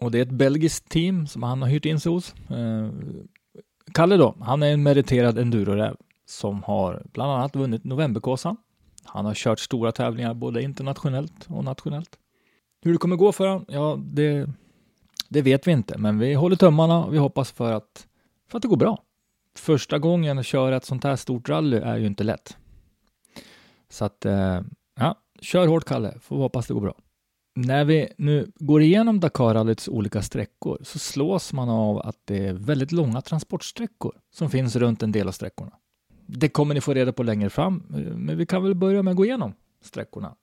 Och 0.00 0.10
det 0.10 0.18
är 0.18 0.22
ett 0.22 0.30
belgiskt 0.30 0.88
team 0.88 1.26
som 1.26 1.42
han 1.42 1.62
har 1.62 1.68
hyrt 1.68 1.84
in 1.84 2.00
sig 2.00 2.12
hos. 2.12 2.34
Eh, 2.50 2.90
Kalle 3.94 4.16
då, 4.16 4.36
han 4.40 4.62
är 4.62 4.72
en 4.72 4.82
meriterad 4.82 5.38
enduroräv 5.38 5.96
som 6.26 6.62
har 6.62 7.02
bland 7.12 7.32
annat 7.32 7.56
vunnit 7.56 7.84
Novemberkåsan. 7.84 8.56
Han 9.04 9.24
har 9.24 9.34
kört 9.34 9.58
stora 9.58 9.92
tävlingar 9.92 10.34
både 10.34 10.62
internationellt 10.62 11.46
och 11.48 11.64
nationellt. 11.64 12.18
Hur 12.82 12.92
det 12.92 12.98
kommer 12.98 13.16
gå 13.16 13.32
för 13.32 13.46
honom, 13.46 13.64
ja 13.68 13.98
det, 14.04 14.48
det 15.28 15.42
vet 15.42 15.66
vi 15.66 15.72
inte, 15.72 15.98
men 15.98 16.18
vi 16.18 16.34
håller 16.34 16.56
tummarna 16.56 17.04
och 17.04 17.14
vi 17.14 17.18
hoppas 17.18 17.52
för 17.52 17.72
att, 17.72 18.06
för 18.50 18.58
att 18.58 18.62
det 18.62 18.68
går 18.68 18.76
bra. 18.76 19.02
Första 19.56 19.98
gången 19.98 20.38
att 20.38 20.46
köra 20.46 20.76
ett 20.76 20.84
sånt 20.84 21.04
här 21.04 21.16
stort 21.16 21.48
rally 21.48 21.76
är 21.76 21.96
ju 21.96 22.06
inte 22.06 22.24
lätt. 22.24 22.56
Så 23.88 24.04
att, 24.04 24.24
eh, 24.24 24.60
ja, 25.00 25.14
kör 25.40 25.66
hårt 25.66 25.84
Kalle, 25.84 26.14
får 26.20 26.36
vi 26.36 26.42
hoppas 26.42 26.66
det 26.66 26.74
går 26.74 26.80
bra. 26.80 26.94
När 27.54 27.84
vi 27.84 28.08
nu 28.18 28.52
går 28.56 28.82
igenom 28.82 29.20
Dakarrallyts 29.20 29.88
olika 29.88 30.22
sträckor 30.22 30.78
så 30.82 30.98
slås 30.98 31.52
man 31.52 31.68
av 31.68 31.98
att 31.98 32.16
det 32.24 32.46
är 32.46 32.52
väldigt 32.52 32.92
långa 32.92 33.20
transportsträckor 33.20 34.14
som 34.34 34.50
finns 34.50 34.76
runt 34.76 35.02
en 35.02 35.12
del 35.12 35.28
av 35.28 35.32
sträckorna. 35.32 35.72
Det 36.26 36.48
kommer 36.48 36.74
ni 36.74 36.80
få 36.80 36.94
reda 36.94 37.12
på 37.12 37.22
längre 37.22 37.50
fram, 37.50 37.82
men 38.16 38.36
vi 38.36 38.46
kan 38.46 38.62
väl 38.62 38.74
börja 38.74 39.02
med 39.02 39.10
att 39.10 39.16
gå 39.16 39.24
igenom 39.24 39.54
sträckorna 39.82 40.34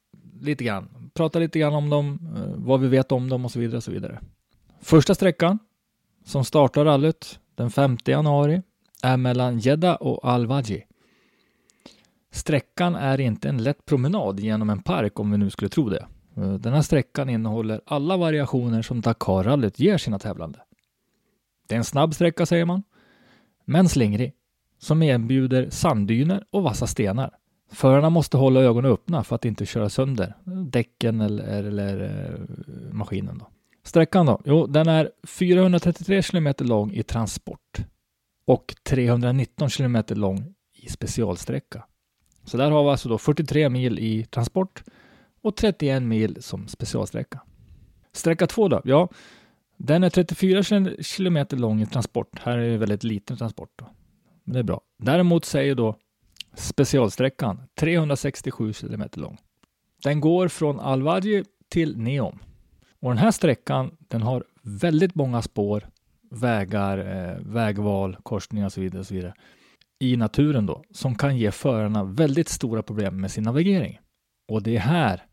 lite 0.42 0.64
grann. 0.64 1.12
Prata 1.14 1.40
lite 1.40 1.60
grann 1.60 1.74
om 1.74 1.90
dem, 1.90 2.20
eh, 2.36 2.66
vad 2.66 2.80
vi 2.80 2.88
vet 2.88 3.12
om 3.12 3.30
dem 3.30 3.46
och 3.46 3.52
så 3.52 3.60
vidare. 3.60 3.78
Och 3.78 3.84
så 3.84 3.92
vidare. 3.92 4.20
Första 4.82 5.16
sträckan 5.16 5.60
som 6.26 6.46
startar 6.46 6.86
rallyt 6.86 7.40
den 7.56 7.72
5 7.72 7.98
januari 8.06 8.62
är 9.04 9.18
mellan 9.18 9.60
Jeddah 9.60 9.96
och 9.96 10.26
Al-Waji. 10.26 10.84
Sträckan 12.32 12.96
är 12.96 13.20
inte 13.20 13.50
en 13.50 13.64
lätt 13.64 13.86
promenad 13.86 14.40
genom 14.40 14.70
en 14.70 14.82
park 14.82 15.20
om 15.20 15.32
vi 15.32 15.38
nu 15.38 15.50
skulle 15.50 15.70
tro 15.70 15.90
det. 15.90 16.06
Eh, 16.38 16.54
den 16.54 16.74
här 16.74 16.82
sträckan 16.82 17.30
innehåller 17.30 17.82
alla 17.86 18.18
variationer 18.18 18.82
som 18.82 19.02
Dakarrallyt 19.02 19.80
ger 19.80 19.98
sina 19.98 20.20
tävlande. 20.20 20.60
Det 21.68 21.76
är 21.76 21.78
en 21.78 21.84
snabb 21.84 22.14
sträcka 22.14 22.46
säger 22.46 22.66
man, 22.66 22.84
men 23.66 23.90
slingrig, 23.90 24.34
som 24.80 25.04
erbjuder 25.04 25.70
sanddyner 25.70 26.46
och 26.50 26.64
vassa 26.64 26.88
stenar. 26.88 27.32
Förarna 27.72 28.10
måste 28.10 28.38
hålla 28.38 28.60
ögonen 28.60 28.92
öppna 28.92 29.24
för 29.24 29.36
att 29.36 29.46
inte 29.46 29.66
köra 29.66 29.90
sönder 29.90 30.36
däcken 30.70 31.22
eller, 31.22 31.44
eller 31.44 32.02
eh, 32.04 32.94
maskinen. 32.94 33.38
Då. 33.38 33.55
Sträckan 33.86 34.26
då? 34.26 34.42
Jo, 34.46 34.68
den 34.68 34.88
är 34.88 35.12
433 35.28 36.22
kilometer 36.22 36.66
lång 36.66 36.92
i 36.92 37.04
transport 37.04 37.78
och 38.48 38.76
319 38.84 39.70
kilometer 39.70 40.16
lång 40.16 40.54
i 40.74 40.90
specialsträcka. 40.90 41.86
Så 42.44 42.58
där 42.58 42.72
har 42.72 42.84
vi 42.84 42.90
alltså 42.90 43.10
då 43.10 43.18
43 43.18 43.70
mil 43.70 44.00
i 44.00 44.26
transport 44.26 44.84
och 45.42 45.56
31 45.56 46.04
mil 46.04 46.44
som 46.44 46.68
specialsträcka. 46.68 47.42
Sträcka 48.12 48.48
2 48.48 48.68
då? 48.68 48.82
Ja, 48.84 49.10
den 49.78 50.04
är 50.04 50.10
34 50.10 50.64
kilometer 51.02 51.58
lång 51.58 51.82
i 51.82 51.86
transport. 51.86 52.40
Här 52.40 52.58
är 52.58 52.70
det 52.70 52.78
väldigt 52.78 53.04
liten 53.04 53.38
transport. 53.38 53.72
Då. 53.76 53.90
Men 54.44 54.54
det 54.54 54.60
är 54.60 54.64
bra. 54.64 54.82
Däremot 54.98 55.46
säger 55.46 55.76
då 55.76 55.96
specialsträckan 56.54 57.62
367 57.80 58.74
kilometer 58.74 59.20
lång. 59.20 59.38
Den 60.04 60.20
går 60.20 60.48
från 60.48 60.80
Alvarje 60.80 61.44
till 61.70 61.98
Neom. 61.98 62.40
Och 63.06 63.12
den 63.12 63.18
här 63.18 63.32
sträckan 63.32 63.98
den 64.00 64.22
har 64.22 64.44
väldigt 64.64 65.16
många 65.16 65.42
spår, 65.42 65.88
vägar, 66.32 66.98
eh, 66.98 67.40
vägval, 67.40 68.18
korsningar 68.24 68.66
och 68.66 68.72
så 68.72 68.82
vidare, 68.82 69.00
och 69.00 69.08
så 69.08 69.14
vidare 69.14 69.34
i 70.00 70.18
naturen 70.18 70.66
då 70.66 70.84
som 70.92 71.16
kan 71.16 71.38
ge 71.38 71.52
förarna 71.52 72.04
väldigt 72.04 72.50
stora 72.50 72.84
problem 72.84 73.22
med 73.22 73.32
sin 73.32 73.44
navigering. 73.44 74.00
Och 74.52 74.64
det 74.64 74.76
är 74.76 74.80
här 74.80 75.24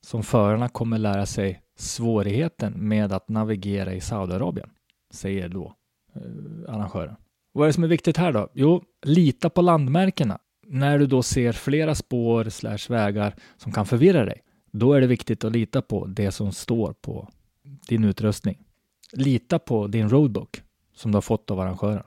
som 0.00 0.22
förarna 0.22 0.68
kommer 0.68 0.98
lära 0.98 1.26
sig 1.26 1.62
svårigheten 1.78 2.88
med 2.88 3.12
att 3.12 3.28
navigera 3.28 3.92
i 3.92 4.00
Saudiarabien, 4.00 4.70
säger 5.12 5.48
då 5.48 5.74
eh, 6.14 6.74
arrangören. 6.74 7.16
Vad 7.52 7.64
är 7.64 7.66
det 7.66 7.72
som 7.72 7.84
är 7.84 7.88
viktigt 7.88 8.16
här 8.16 8.32
då? 8.32 8.48
Jo, 8.54 8.82
lita 9.06 9.50
på 9.50 9.62
landmärkena. 9.62 10.38
När 10.66 10.98
du 10.98 11.06
då 11.06 11.22
ser 11.22 11.52
flera 11.52 11.94
spår 11.94 12.44
slash 12.44 12.78
vägar 12.88 13.34
som 13.56 13.72
kan 13.72 13.86
förvirra 13.86 14.24
dig, 14.24 14.42
då 14.78 14.92
är 14.92 15.00
det 15.00 15.06
viktigt 15.06 15.44
att 15.44 15.52
lita 15.52 15.82
på 15.82 16.06
det 16.06 16.32
som 16.32 16.52
står 16.52 16.92
på 16.92 17.28
din 17.88 18.04
utrustning. 18.04 18.58
Lita 19.12 19.58
på 19.58 19.86
din 19.86 20.08
roadbook 20.08 20.62
som 20.94 21.12
du 21.12 21.16
har 21.16 21.22
fått 21.22 21.50
av 21.50 21.60
arrangören. 21.60 22.02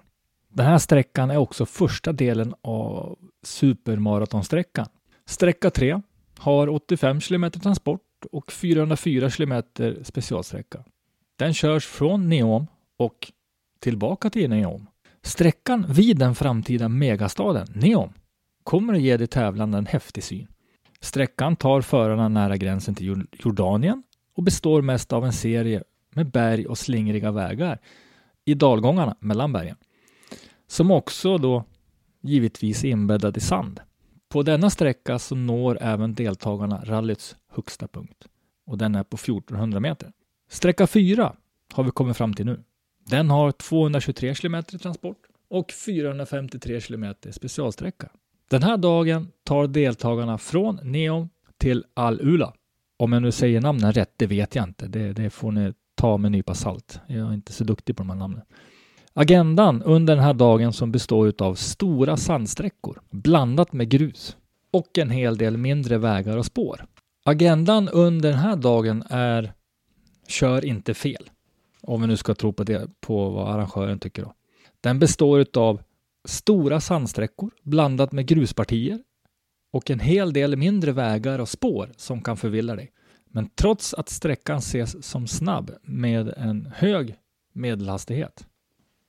Den 0.49 0.65
här 0.65 0.77
sträckan 0.77 1.31
är 1.31 1.38
också 1.38 1.65
första 1.65 2.11
delen 2.11 2.53
av 2.61 3.17
supermaratonsträckan. 3.43 4.85
Sträcka 5.25 5.69
3 5.69 6.01
har 6.38 6.69
85 6.69 7.19
km 7.19 7.51
transport 7.51 8.01
och 8.31 8.51
404 8.51 9.29
km 9.29 9.63
specialsträcka. 10.03 10.83
Den 11.35 11.53
körs 11.53 11.85
från 11.85 12.29
Neom 12.29 12.67
och 12.97 13.31
tillbaka 13.79 14.29
till 14.29 14.49
Neom. 14.49 14.88
Sträckan 15.21 15.85
vid 15.89 16.17
den 16.17 16.35
framtida 16.35 16.89
megastaden 16.89 17.67
Neom 17.73 18.13
kommer 18.63 18.93
att 18.93 19.01
ge 19.01 19.17
de 19.17 19.27
tävlande 19.27 19.77
en 19.77 19.85
häftig 19.85 20.23
syn. 20.23 20.47
Sträckan 21.01 21.56
tar 21.56 21.82
förarna 21.82 22.29
nära 22.29 22.58
gränsen 22.58 22.96
till 22.96 23.27
Jordanien 23.32 24.03
och 24.36 24.44
består 24.44 24.82
mest 24.82 25.13
av 25.13 25.25
en 25.25 25.34
serie 25.34 25.84
med 26.15 26.32
berg 26.32 26.68
och 26.68 26.77
slingriga 26.77 27.32
vägar 27.32 27.79
i 28.46 28.53
dalgångarna 28.53 29.15
mellan 29.20 29.53
bergen. 29.53 29.75
Som 30.68 30.91
också 30.91 31.38
då 31.38 31.63
givetvis 32.22 32.84
är 32.84 32.89
inbäddad 32.89 33.38
i 33.38 33.39
sand. 33.39 33.79
På 34.29 34.44
denna 34.44 34.70
sträcka 34.70 35.20
så 35.20 35.36
når 35.36 35.77
även 35.82 36.13
deltagarna 36.13 36.82
rallyts 36.86 37.36
högsta 37.48 37.88
punkt 37.88 38.27
och 38.65 38.77
den 38.77 38.96
är 38.96 39.03
på 39.03 39.15
1400 39.15 39.79
meter. 39.79 40.12
Sträcka 40.50 40.88
4 40.88 41.36
har 41.74 41.84
vi 41.84 41.91
kommit 41.91 42.18
fram 42.18 42.34
till 42.34 42.46
nu. 42.46 42.63
Den 43.06 43.29
har 43.29 43.51
223 43.51 44.36
kilometer 44.36 44.77
transport 44.77 45.18
och 45.50 45.72
453 45.72 46.82
kilometer 46.82 47.32
specialsträcka. 47.32 48.10
Den 48.50 48.63
här 48.63 48.77
dagen 48.77 49.27
tar 49.44 49.68
deltagarna 49.68 50.38
från 50.38 50.79
Neom 50.84 51.29
till 51.58 51.86
Al-Ula. 51.94 52.53
Om 52.98 53.13
jag 53.13 53.22
nu 53.22 53.32
säger 53.32 53.62
namnen 53.62 53.94
rätt, 53.94 54.13
det 54.18 54.27
vet 54.27 54.56
jag 54.56 54.63
inte. 54.63 54.88
Det, 54.88 55.13
det 55.13 55.29
får 55.29 55.51
ni 55.51 55.74
ta 55.96 56.18
med 56.18 56.29
en 56.29 56.32
nypa 56.32 56.53
salt. 56.53 57.00
Jag 57.08 57.29
är 57.29 57.34
inte 57.34 57.53
så 57.53 57.63
duktig 57.63 57.98
på 57.98 58.03
de 58.03 58.10
här 58.10 58.18
namnen. 58.18 58.41
Agendan 59.13 59.84
under 59.84 60.15
den 60.15 60.24
här 60.24 60.34
dagen 60.34 60.74
som 60.74 60.91
består 60.91 61.34
av 61.39 61.56
stora 61.56 62.18
sandsträckor 62.18 63.01
blandat 63.10 63.74
med 63.74 63.89
grus 63.89 64.38
och 64.72 64.98
en 64.98 65.10
hel 65.10 65.38
del 65.38 65.58
mindre 65.58 65.98
vägar 65.98 66.38
och 66.38 66.46
spår. 66.46 66.86
Agendan 67.25 67.89
under 67.89 68.29
den 68.29 68.39
här 68.39 68.56
dagen 68.56 69.03
är 69.10 69.53
Kör 70.27 70.65
inte 70.65 70.94
fel. 70.94 71.29
Om 71.82 72.01
vi 72.01 72.08
nu 72.08 72.18
ska 72.18 72.36
tro 72.36 72.53
på, 72.53 72.63
det, 72.63 72.88
på 73.01 73.29
vad 73.29 73.53
arrangören 73.53 74.00
tycker. 74.00 74.24
Då. 74.24 74.34
Den 74.82 75.00
består 75.00 75.46
av 75.58 75.82
stora 76.29 76.81
sandsträckor 76.81 77.51
blandat 77.63 78.12
med 78.12 78.27
gruspartier 78.27 79.00
och 79.71 79.89
en 79.89 80.00
hel 80.00 80.33
del 80.33 80.55
mindre 80.55 80.91
vägar 80.91 81.39
och 81.39 81.50
spår 81.50 81.91
som 81.98 82.21
kan 82.21 82.38
förvilla 82.38 82.75
dig. 82.75 82.91
Men 83.31 83.50
trots 83.55 83.93
att 83.93 84.09
sträckan 84.09 84.57
ses 84.57 85.05
som 85.05 85.27
snabb 85.27 85.71
med 85.83 86.33
en 86.38 86.71
hög 86.75 87.15
medelhastighet 87.53 88.48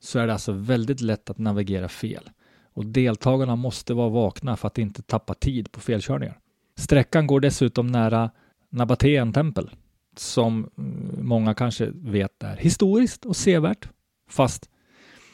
så 0.01 0.19
är 0.19 0.27
det 0.27 0.33
alltså 0.33 0.53
väldigt 0.53 1.01
lätt 1.01 1.31
att 1.31 1.39
navigera 1.39 1.89
fel 1.89 2.31
och 2.75 2.87
deltagarna 2.87 3.57
måste 3.57 3.95
vara 3.95 4.09
vakna 4.09 4.57
för 4.57 4.67
att 4.67 4.79
inte 4.79 5.03
tappa 5.03 5.35
tid 5.35 5.73
på 5.73 5.81
felkörningar. 5.81 6.39
Sträckan 6.77 7.27
går 7.27 7.41
dessutom 7.41 7.87
nära 7.87 8.31
Nabateen 8.71 9.33
tempel 9.33 9.71
som 10.17 10.71
mm, 10.79 11.27
många 11.27 11.55
kanske 11.55 11.91
vet 11.95 12.43
är 12.43 12.57
historiskt 12.57 13.27
och 13.27 13.37
sevärt 13.37 13.89
fast 14.29 14.70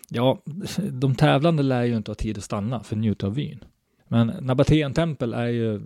Ja, 0.09 0.43
de 0.91 1.15
tävlande 1.15 1.63
lär 1.63 1.85
ju 1.85 1.97
inte 1.97 2.11
ha 2.11 2.15
tid 2.17 2.39
att 2.39 2.45
stanna 2.45 2.83
för 2.83 2.97
att 2.97 3.01
njuta 3.01 3.27
av 3.27 3.35
vyn. 3.35 3.65
Men 4.09 4.27
Nabateen 4.27 4.95
tempel 4.95 5.35
är 5.35 5.47
ju 5.47 5.77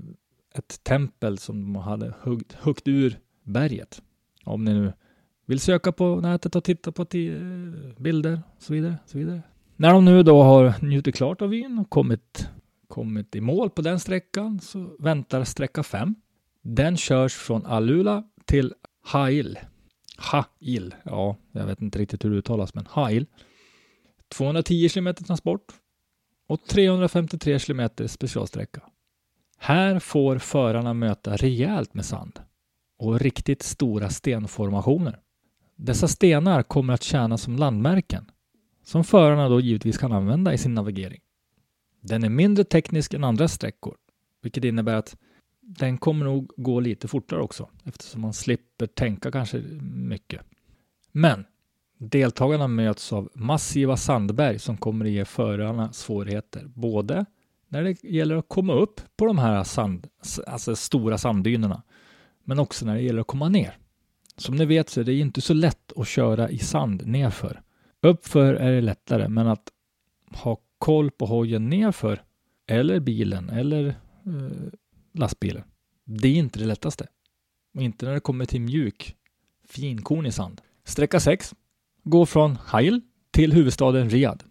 ett 0.54 0.84
tempel 0.84 1.38
som 1.38 1.72
de 1.72 1.76
hade 1.76 2.14
huggt, 2.20 2.52
huggt 2.52 2.88
ur 2.88 3.18
berget. 3.42 4.02
Om 4.44 4.64
ni 4.64 4.72
nu 4.72 4.92
vill 5.46 5.60
söka 5.60 5.92
på 5.92 6.20
nätet 6.20 6.56
och 6.56 6.64
titta 6.64 6.92
på 6.92 7.06
bilder 7.98 8.42
och 8.56 8.62
så 8.62 8.72
vidare. 8.72 8.96
Så 9.06 9.18
vidare. 9.18 9.42
När 9.76 9.92
de 9.92 10.04
nu 10.04 10.22
då 10.22 10.42
har 10.42 10.74
njutit 10.82 11.14
klart 11.14 11.42
av 11.42 11.48
vyn 11.48 11.78
och 11.78 11.90
kommit, 11.90 12.48
kommit 12.88 13.36
i 13.36 13.40
mål 13.40 13.70
på 13.70 13.82
den 13.82 14.00
sträckan 14.00 14.60
så 14.60 14.96
väntar 14.98 15.44
sträcka 15.44 15.82
5. 15.82 16.14
Den 16.62 16.96
körs 16.96 17.34
från 17.34 17.66
Alula 17.66 18.24
till 18.44 18.74
Hail. 19.02 19.58
Hail, 20.16 20.94
ja, 21.02 21.36
jag 21.52 21.66
vet 21.66 21.80
inte 21.80 21.98
riktigt 21.98 22.24
hur 22.24 22.30
det 22.30 22.36
uttalas, 22.36 22.74
men 22.74 22.86
Hail. 22.88 23.26
210 24.30 24.88
km 24.88 25.14
transport 25.14 25.72
och 26.46 26.64
353 26.66 27.58
km 27.58 27.90
specialsträcka. 28.08 28.82
Här 29.58 29.98
får 29.98 30.38
förarna 30.38 30.94
möta 30.94 31.36
rejält 31.36 31.94
med 31.94 32.04
sand 32.04 32.40
och 32.98 33.20
riktigt 33.20 33.62
stora 33.62 34.10
stenformationer. 34.10 35.20
Dessa 35.76 36.08
stenar 36.08 36.62
kommer 36.62 36.94
att 36.94 37.02
tjäna 37.02 37.38
som 37.38 37.56
landmärken 37.56 38.30
som 38.84 39.04
förarna 39.04 39.48
då 39.48 39.60
givetvis 39.60 39.98
kan 39.98 40.12
använda 40.12 40.54
i 40.54 40.58
sin 40.58 40.74
navigering. 40.74 41.20
Den 42.00 42.24
är 42.24 42.28
mindre 42.28 42.64
teknisk 42.64 43.14
än 43.14 43.24
andra 43.24 43.48
sträckor, 43.48 43.96
vilket 44.42 44.64
innebär 44.64 44.94
att 44.94 45.16
den 45.60 45.98
kommer 45.98 46.24
nog 46.24 46.52
gå 46.56 46.80
lite 46.80 47.08
fortare 47.08 47.40
också 47.40 47.68
eftersom 47.84 48.20
man 48.20 48.32
slipper 48.32 48.86
tänka 48.86 49.30
kanske 49.30 49.58
mycket. 49.82 50.40
Men 51.12 51.44
deltagarna 52.00 52.68
möts 52.68 53.12
av 53.12 53.30
massiva 53.34 53.96
sandberg 53.96 54.58
som 54.58 54.76
kommer 54.76 55.04
att 55.04 55.10
ge 55.10 55.24
förarna 55.24 55.92
svårigheter, 55.92 56.64
både 56.74 57.24
när 57.68 57.84
det 57.84 58.04
gäller 58.04 58.36
att 58.36 58.48
komma 58.48 58.72
upp 58.72 59.00
på 59.16 59.26
de 59.26 59.38
här 59.38 59.64
sand, 59.64 60.06
alltså 60.46 60.76
stora 60.76 61.18
sanddynerna, 61.18 61.82
men 62.44 62.58
också 62.58 62.86
när 62.86 62.94
det 62.94 63.00
gäller 63.00 63.20
att 63.20 63.26
komma 63.26 63.48
ner. 63.48 63.78
Som 64.36 64.56
ni 64.56 64.64
vet 64.64 64.88
så 64.88 65.00
är 65.00 65.04
det 65.04 65.14
inte 65.14 65.40
så 65.40 65.54
lätt 65.54 65.92
att 65.96 66.08
köra 66.08 66.50
i 66.50 66.58
sand 66.58 67.06
nerför. 67.06 67.62
Uppför 68.02 68.54
är 68.54 68.72
det 68.72 68.80
lättare, 68.80 69.28
men 69.28 69.46
att 69.46 69.68
ha 70.32 70.58
koll 70.78 71.10
på 71.10 71.26
hojen 71.26 71.68
nerför, 71.68 72.22
eller 72.66 73.00
bilen, 73.00 73.50
eller 73.50 73.86
eh, 74.26 74.68
lastbilen, 75.14 75.62
det 76.04 76.28
är 76.28 76.34
inte 76.34 76.58
det 76.58 76.66
lättaste. 76.66 77.06
Och 77.74 77.82
inte 77.82 78.06
när 78.06 78.14
det 78.14 78.20
kommer 78.20 78.44
till 78.44 78.60
mjuk, 78.60 79.16
finkornig 79.68 80.34
sand. 80.34 80.60
Sträcka 80.84 81.20
6 81.20 81.54
går 82.10 82.26
från 82.26 82.58
Hail 82.66 83.00
till 83.30 83.52
huvudstaden 83.52 84.10
Riyadh. 84.10 84.44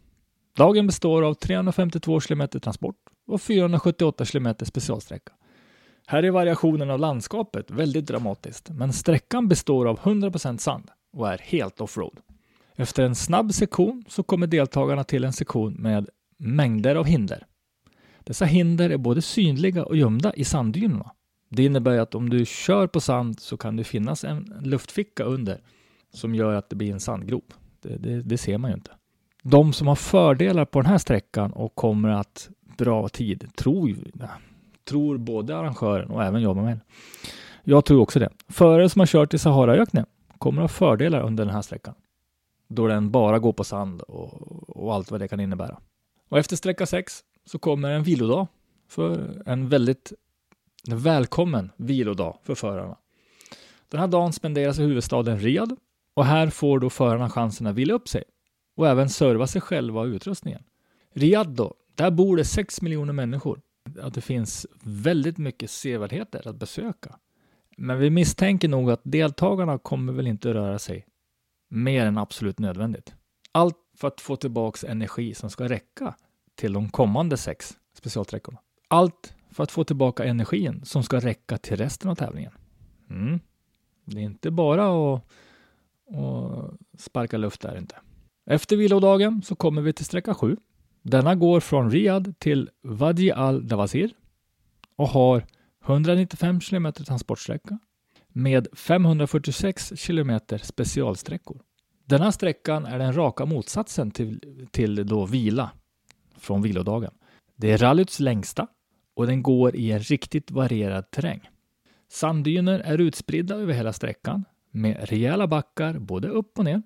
Dagen 0.58 0.88
består 0.88 1.24
av 1.24 1.34
352 1.34 2.20
km 2.20 2.48
transport 2.50 2.96
och 3.28 3.42
478 3.42 4.26
km 4.26 4.56
specialsträcka. 4.62 5.32
Här 6.08 6.24
är 6.24 6.32
variationen 6.32 6.90
av 6.90 7.00
landskapet 7.00 7.72
väldigt 7.72 8.06
dramatiskt, 8.06 8.70
men 8.70 8.94
sträckan 8.94 9.48
består 9.48 9.86
av 9.88 10.00
100% 10.00 10.58
sand 10.58 10.90
och 11.18 11.30
är 11.30 11.38
helt 11.38 11.82
offroad. 11.82 12.20
Efter 12.76 13.04
en 13.04 13.16
snabb 13.16 13.54
sektion 13.54 14.04
så 14.08 14.24
kommer 14.24 14.48
deltagarna 14.48 15.04
till 15.04 15.24
en 15.24 15.34
sektion 15.34 15.74
med 15.74 16.10
mängder 16.38 16.96
av 16.96 17.06
hinder. 17.06 17.46
Dessa 18.24 18.46
hinder 18.46 18.90
är 18.90 18.98
både 18.98 19.22
synliga 19.22 19.86
och 19.86 19.98
gömda 19.98 20.34
i 20.34 20.44
sanddynerna. 20.44 21.12
Det 21.50 21.64
innebär 21.64 21.98
att 21.98 22.16
om 22.16 22.30
du 22.30 22.46
kör 22.46 22.88
på 22.88 23.02
sand 23.02 23.40
så 23.40 23.58
kan 23.58 23.76
det 23.76 23.84
finnas 23.84 24.24
en 24.24 24.54
luftficka 24.62 25.24
under 25.24 25.62
som 26.12 26.36
gör 26.36 26.54
att 26.54 26.70
det 26.70 26.76
blir 26.76 26.92
en 26.92 27.00
sandgrop. 27.00 27.54
Det, 27.82 27.98
det, 27.98 28.22
det 28.22 28.38
ser 28.38 28.58
man 28.58 28.72
ju 28.72 28.76
inte. 28.76 28.92
De 29.44 29.74
som 29.74 29.88
har 29.88 29.96
fördelar 29.96 30.66
på 30.66 30.82
den 30.82 30.92
här 30.92 30.98
sträckan 30.98 31.54
och 31.54 31.76
kommer 31.76 32.10
att 32.10 32.50
dra 32.78 33.10
tid 33.10 33.50
tror, 33.56 33.96
tror 34.84 35.18
både 35.18 35.58
arrangören 35.58 36.12
och 36.12 36.24
även 36.24 36.42
jag 36.42 36.56
med 36.56 36.80
Jag 37.64 37.86
tror 37.86 38.02
också 38.02 38.20
det. 38.20 38.30
Förare 38.48 38.90
som 38.90 39.00
har 39.00 39.08
kört 39.08 39.34
i 39.34 39.38
Saharaöknen 39.38 40.06
kommer 40.38 40.62
att 40.62 40.72
ha 40.72 40.78
fördelar 40.78 41.22
under 41.22 41.46
den 41.46 41.54
här 41.54 41.62
sträckan 41.62 41.96
då 42.70 42.88
den 42.88 43.12
bara 43.12 43.40
går 43.40 43.54
på 43.54 43.64
sand 43.64 44.02
och, 44.02 44.80
och 44.80 44.94
allt 44.94 45.12
vad 45.12 45.20
det 45.20 45.28
kan 45.28 45.40
innebära. 45.40 45.80
Och 46.30 46.38
efter 46.38 46.56
sträcka 46.56 46.86
6 46.86 47.24
så 47.46 47.60
kommer 47.60 47.92
en 47.92 48.04
vilodag 48.04 48.48
för 48.88 49.42
en 49.46 49.70
väldigt 49.70 50.14
välkommen 50.88 51.72
vilodag 51.78 52.38
för 52.44 52.56
förarna. 52.56 52.98
Den 53.90 54.00
här 54.00 54.08
dagen 54.08 54.34
spenderas 54.34 54.80
i 54.80 54.82
huvudstaden 54.82 55.40
Riyadh 55.40 55.74
och 56.14 56.26
här 56.26 56.50
får 56.50 56.80
då 56.80 56.90
förarna 56.90 57.30
chansen 57.30 57.68
att 57.68 57.76
vila 57.76 57.94
upp 57.94 58.08
sig 58.08 58.24
och 58.76 58.88
även 58.88 59.10
serva 59.10 59.48
sig 59.48 59.62
själva 59.62 60.02
och 60.02 60.06
utrustningen. 60.06 60.64
Riyadh 61.14 61.50
då, 61.50 61.74
där 61.96 62.12
bor 62.12 62.38
det 62.38 62.46
6 62.46 62.82
miljoner 62.82 63.14
människor. 63.14 63.62
Att 64.02 64.14
det 64.14 64.22
finns 64.22 64.68
väldigt 64.84 65.38
mycket 65.38 65.70
sevärdheter 65.70 66.48
att 66.48 66.56
besöka. 66.56 67.16
Men 67.78 68.00
vi 68.00 68.10
misstänker 68.10 68.68
nog 68.68 68.92
att 68.92 69.02
deltagarna 69.04 69.78
kommer 69.78 70.14
väl 70.14 70.28
inte 70.28 70.54
röra 70.54 70.80
sig 70.80 71.06
mer 71.70 72.06
än 72.06 72.18
absolut 72.18 72.60
nödvändigt. 72.60 73.14
Allt 73.52 73.78
för 73.98 74.08
att 74.08 74.22
få 74.22 74.36
tillbaks 74.36 74.84
energi 74.84 75.34
som 75.34 75.50
ska 75.50 75.68
räcka 75.68 76.16
till 76.56 76.74
de 76.74 76.90
kommande 76.90 77.38
sex 77.38 77.78
specialsträckorna. 77.94 78.60
Allt 78.88 79.34
för 79.52 79.64
att 79.64 79.72
få 79.72 79.84
tillbaka 79.84 80.24
energin 80.24 80.82
som 80.86 81.04
ska 81.04 81.20
räcka 81.20 81.58
till 81.58 81.78
resten 81.78 82.12
av 82.12 82.16
tävlingen. 82.16 82.52
Mm. 83.10 83.40
Det 84.06 84.20
är 84.20 84.24
inte 84.24 84.52
bara 84.52 85.14
att, 85.14 85.24
och 86.10 86.74
sparka 86.98 87.38
luft 87.38 87.62
där 87.62 87.78
inte. 87.78 87.96
Efter 88.50 88.78
vilodagen 88.78 89.42
så 89.42 89.56
kommer 89.56 89.82
vi 89.82 89.94
till 89.94 90.06
sträcka 90.06 90.34
7. 90.34 90.58
Denna 91.02 91.36
går 91.36 91.60
från 91.60 91.92
Riyadh 91.92 92.32
till 92.32 92.70
Wadi 92.84 93.32
al-Dawazir 93.32 94.12
och 94.96 95.08
har 95.08 95.46
195 95.86 96.60
km 96.60 96.94
transportsträcka 96.94 97.80
med 98.30 98.68
546 98.74 99.94
kilometer 99.96 100.58
specialsträckor. 100.58 101.62
Denna 102.06 102.32
sträckan 102.32 102.86
är 102.86 103.00
den 103.00 103.16
raka 103.16 103.46
motsatsen 103.46 104.12
till, 104.12 104.68
till 104.72 105.08
då 105.08 105.26
vila 105.26 105.72
från 106.38 106.62
vilodagen. 106.62 107.12
Det 107.56 107.72
är 107.72 107.78
rallyts 107.78 108.20
längsta 108.20 108.68
och 109.16 109.28
den 109.28 109.44
går 109.44 109.76
i 109.76 109.92
en 109.92 110.00
riktigt 110.00 110.52
varierad 110.52 111.12
terräng. 111.12 111.50
Sanddyner 112.12 112.80
är 112.80 112.98
utspridda 112.98 113.56
över 113.56 113.74
hela 113.74 113.94
sträckan 113.94 114.46
med 114.72 115.10
rejäla 115.10 115.48
backar 115.48 116.00
både 116.00 116.28
upp 116.28 116.60
och 116.60 116.66
ner. 116.66 116.82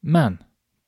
Men 0.00 0.38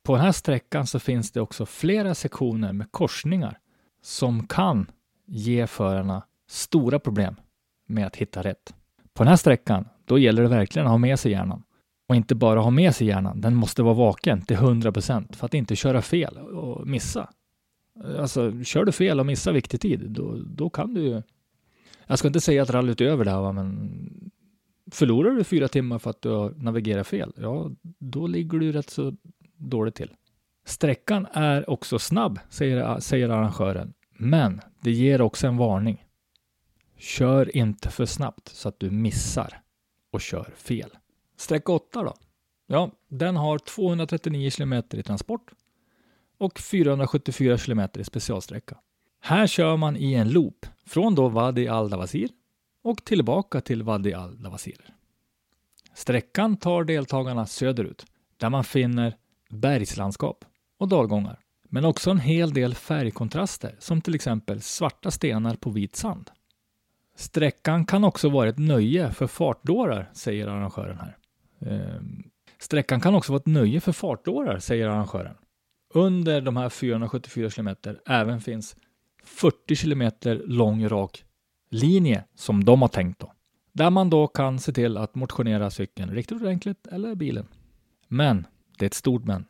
på 0.03 0.15
den 0.17 0.25
här 0.25 0.33
sträckan 0.33 0.87
så 0.87 0.99
finns 0.99 1.33
det 1.33 1.41
också 1.41 1.67
flera 1.67 2.15
sektioner 2.15 2.73
med 2.73 2.93
korsningar 2.93 3.59
som 4.03 4.47
kan 4.47 4.91
ge 5.27 5.67
förarna 5.67 6.23
stora 6.49 6.99
problem 6.99 7.37
med 7.87 8.07
att 8.07 8.17
hitta 8.17 8.43
rätt. 8.43 8.75
På 9.15 9.23
den 9.23 9.29
här 9.29 9.37
sträckan, 9.37 9.89
då 10.05 10.19
gäller 10.19 10.43
det 10.43 10.49
verkligen 10.49 10.87
att 10.87 10.91
ha 10.91 10.99
med 10.99 11.19
sig 11.21 11.33
hjärnan. 11.33 11.63
Och 12.09 12.17
inte 12.17 12.35
bara 12.35 12.61
ha 12.61 12.71
med 12.71 12.95
sig 12.95 13.07
hjärnan, 13.07 13.41
den 13.41 13.55
måste 13.55 13.83
vara 13.83 13.95
vaken 13.95 14.43
till 14.43 14.57
100% 14.57 15.37
för 15.37 15.47
att 15.47 15.55
inte 15.55 15.77
köra 15.77 16.03
fel 16.03 16.39
och 16.39 16.87
missa. 16.87 17.29
Alltså, 18.19 18.65
kör 18.65 18.85
du 18.85 18.93
fel 18.93 19.21
och 19.21 19.27
missar 19.27 19.53
viktig 19.53 19.81
tid, 19.81 20.11
då, 20.11 20.37
då 20.47 20.71
kan 20.71 20.95
du 20.95 21.01
ju... 21.01 21.23
Jag 22.07 22.19
ska 22.19 22.29
inte 22.29 22.41
säga 22.41 22.63
att 22.63 22.71
rallyt 22.71 23.01
är 23.01 23.05
över 23.05 23.25
där, 23.25 23.53
men 23.53 24.32
förlorar 24.93 25.31
du 25.31 25.45
fyra 25.45 25.69
timmar 25.69 25.99
för 25.99 26.11
att 26.11 26.23
du 26.23 26.29
har 26.29 26.51
navigerat 26.51 27.07
fel, 27.07 27.33
ja, 27.37 27.71
då 27.99 28.27
ligger 28.27 28.59
du 28.59 28.73
rätt 28.73 28.91
så 28.91 29.17
dåligt 29.57 29.95
till. 29.95 30.11
Sträckan 30.65 31.27
är 31.33 31.71
också 31.71 31.99
snabb, 31.99 32.39
säger, 32.49 33.01
säger 33.01 33.29
arrangören, 33.29 33.93
men 34.17 34.61
det 34.81 34.91
ger 34.91 35.21
också 35.21 35.47
en 35.47 35.57
varning. 35.57 36.05
Kör 36.97 37.57
inte 37.57 37.91
för 37.91 38.07
snabbt 38.07 38.49
så 38.49 38.69
att 38.69 38.81
du 38.81 38.91
missar 38.91 39.63
och 40.11 40.21
kör 40.21 40.53
fel. 40.57 40.91
Sträcka 41.37 41.73
8 41.73 42.03
då? 42.03 42.15
Ja, 42.67 42.91
den 43.09 43.37
har 43.37 43.59
239 43.59 44.51
km 44.51 44.73
i 44.73 45.03
transport 45.03 45.51
och 46.39 46.59
474 46.59 47.59
km 47.59 47.81
i 47.95 48.05
specialsträcka. 48.05 48.79
Här 49.21 49.47
kör 49.47 49.77
man 49.77 49.97
i 49.97 50.15
en 50.15 50.31
loop 50.31 50.67
från 50.87 51.15
då 51.15 51.29
Wadi 51.29 51.69
al-Dawazir 51.69 52.29
och 52.83 53.05
tillbaka 53.05 53.61
till 53.61 53.83
Wadi 53.83 54.15
al-Dawazir. 54.15 54.95
Sträckan 55.95 56.57
tar 56.57 56.85
deltagarna 56.85 57.47
söderut 57.47 58.07
där 58.37 58.51
man 58.51 58.65
finner 58.65 59.17
bergslandskap 59.51 60.45
och 60.79 60.89
dalgångar, 60.89 61.41
men 61.69 61.85
också 61.85 62.11
en 62.11 62.19
hel 62.19 62.55
del 62.55 62.75
färgkontraster 62.75 63.77
som 63.79 64.01
till 64.01 64.15
exempel 64.15 64.63
svarta 64.63 65.11
stenar 65.11 65.57
på 65.57 65.71
vit 65.71 65.97
sand. 65.97 66.31
Sträckan 67.17 67.87
kan 67.87 68.05
också 68.05 68.29
vara 68.29 68.49
ett 68.49 68.59
nöje 68.59 69.13
för 69.13 69.27
fartdårar, 69.27 70.11
säger 70.13 70.47
arrangören 70.47 70.99
här. 70.99 71.17
Ehm, 71.61 72.23
sträckan 72.59 73.01
kan 73.01 73.15
också 73.15 73.33
vara 73.33 73.41
ett 73.41 73.47
nöje 73.47 73.81
för 73.81 73.93
fartdårar, 73.93 74.59
säger 74.59 74.89
arrangören. 74.89 75.35
Under 75.95 76.41
de 76.41 76.57
här 76.57 76.69
474 76.69 77.51
kilometer 77.51 78.01
även 78.07 78.41
finns 78.41 78.77
40 79.25 79.77
kilometer 79.77 80.43
lång 80.47 80.89
rak 80.89 81.25
linje 81.73 82.25
som 82.35 82.65
de 82.65 82.83
har 82.83 82.89
tänkt 82.89 83.21
då. 83.21 83.33
Där 83.73 83.91
man 83.91 84.11
då 84.11 84.27
kan 84.27 84.59
se 84.59 84.73
till 84.73 84.97
att 84.97 85.15
motionera 85.15 85.71
cykeln 85.71 86.11
riktigt 86.11 86.43
ordentligt 86.43 86.87
eller 86.87 87.15
bilen. 87.15 87.47
Men, 88.09 88.47
det 88.79 88.85
är 88.85 88.87
ett 88.87 88.95
stort 88.95 89.25
men. 89.25 89.45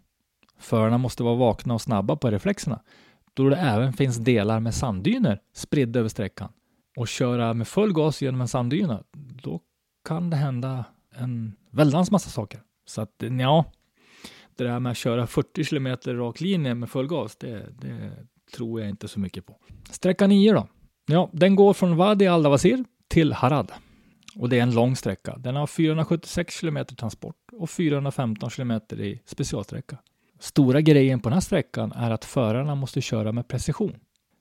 Förarna 0.58 0.98
måste 0.98 1.22
vara 1.22 1.34
vakna 1.34 1.74
och 1.74 1.80
snabba 1.80 2.16
på 2.16 2.30
reflexerna 2.30 2.80
då 3.34 3.48
det 3.48 3.56
även 3.56 3.92
finns 3.92 4.16
delar 4.16 4.60
med 4.60 4.74
sanddyner 4.74 5.40
spridda 5.52 5.98
över 6.00 6.08
sträckan 6.08 6.52
och 6.96 7.08
köra 7.08 7.54
med 7.54 7.68
full 7.68 7.92
gas 7.92 8.22
genom 8.22 8.40
en 8.40 8.48
sanddyna, 8.48 9.02
då 9.42 9.60
kan 10.04 10.30
det 10.30 10.36
hända 10.36 10.84
en 11.14 11.56
väldans 11.70 12.10
massa 12.10 12.30
saker. 12.30 12.60
Så 12.84 13.00
att 13.00 13.22
ja, 13.40 13.64
det 14.56 14.64
där 14.64 14.80
med 14.80 14.90
att 14.90 14.96
köra 14.96 15.26
40 15.26 15.64
kilometer 15.64 16.14
rak 16.14 16.40
linje 16.40 16.74
med 16.74 16.90
full 16.90 17.06
gas, 17.06 17.36
det, 17.36 17.68
det 17.80 18.12
tror 18.56 18.80
jag 18.80 18.90
inte 18.90 19.08
så 19.08 19.20
mycket 19.20 19.46
på. 19.46 19.56
Sträcka 19.90 20.26
9 20.26 20.52
då? 20.52 20.68
Ja, 21.06 21.30
den 21.32 21.56
går 21.56 21.72
från 21.72 21.96
Wadi 21.96 22.26
al-Dawazir 22.26 22.84
till 23.08 23.32
Harad. 23.32 23.72
Och 24.36 24.48
det 24.48 24.58
är 24.58 24.62
en 24.62 24.74
lång 24.74 24.96
sträcka. 24.96 25.36
Den 25.36 25.56
har 25.56 25.66
476 25.66 26.60
kilometer 26.60 26.94
transport 26.94 27.36
och 27.52 27.70
415 27.70 28.50
kilometer 28.50 29.00
i 29.00 29.22
specialsträcka. 29.24 29.98
Stora 30.40 30.80
grejen 30.80 31.20
på 31.20 31.28
den 31.28 31.34
här 31.34 31.40
sträckan 31.40 31.92
är 31.92 32.10
att 32.10 32.24
förarna 32.24 32.74
måste 32.74 33.00
köra 33.00 33.32
med 33.32 33.48
precision. 33.48 33.96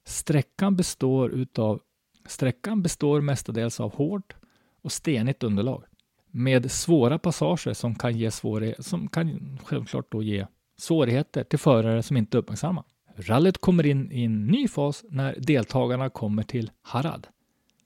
Sträckan 0.05 0.75
består 0.75 1.31
utav 1.31 1.81
Sträckan 2.25 2.81
består 2.81 3.21
mestadels 3.21 3.79
av 3.79 3.95
hårt 3.95 4.35
och 4.81 4.91
stenigt 4.91 5.43
underlag 5.43 5.83
med 6.31 6.71
svåra 6.71 7.19
passager 7.19 7.73
som 7.73 7.95
kan 7.95 8.17
ge 8.17 8.31
svårighet, 8.31 8.85
som 8.85 9.07
kan 9.07 9.59
självklart 9.63 10.11
då 10.11 10.23
ge 10.23 10.47
svårigheter 10.77 11.43
till 11.43 11.59
förare 11.59 12.03
som 12.03 12.17
inte 12.17 12.37
är 12.37 12.39
uppmärksamma. 12.39 12.83
Rallyt 13.15 13.57
kommer 13.57 13.85
in 13.85 14.11
i 14.11 14.23
en 14.23 14.47
ny 14.47 14.67
fas 14.67 15.05
när 15.09 15.35
deltagarna 15.39 16.09
kommer 16.09 16.43
till 16.43 16.71
Harad, 16.81 17.27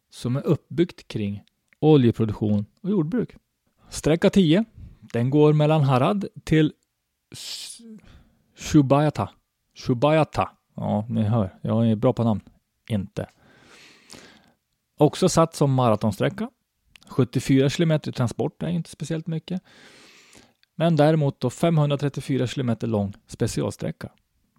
som 0.09 0.35
är 0.35 0.41
uppbyggt 0.41 1.07
kring 1.07 1.43
oljeproduktion 1.79 2.65
och 2.81 2.89
jordbruk. 2.89 3.35
Sträcka 3.89 4.29
10, 4.29 4.65
den 4.99 5.29
går 5.29 5.53
mellan 5.53 5.83
Harad 5.83 6.25
till 6.43 6.73
Shubayata. 8.57 9.29
Shubayata. 9.75 10.49
Ja, 10.75 11.05
ni 11.09 11.23
hör, 11.23 11.59
jag 11.61 11.89
är 11.89 11.95
bra 11.95 12.13
på 12.13 12.23
namn. 12.23 12.41
Inte. 12.89 13.29
Också 14.97 15.29
satt 15.29 15.55
som 15.55 15.73
maratonsträcka. 15.73 16.49
74 17.07 17.69
kilometer 17.69 18.11
transport 18.11 18.63
är 18.63 18.67
inte 18.67 18.89
speciellt 18.89 19.27
mycket. 19.27 19.61
Men 20.75 20.95
däremot 20.95 21.39
då 21.39 21.49
534 21.49 22.47
kilometer 22.47 22.87
lång 22.87 23.13
specialsträcka. 23.27 24.09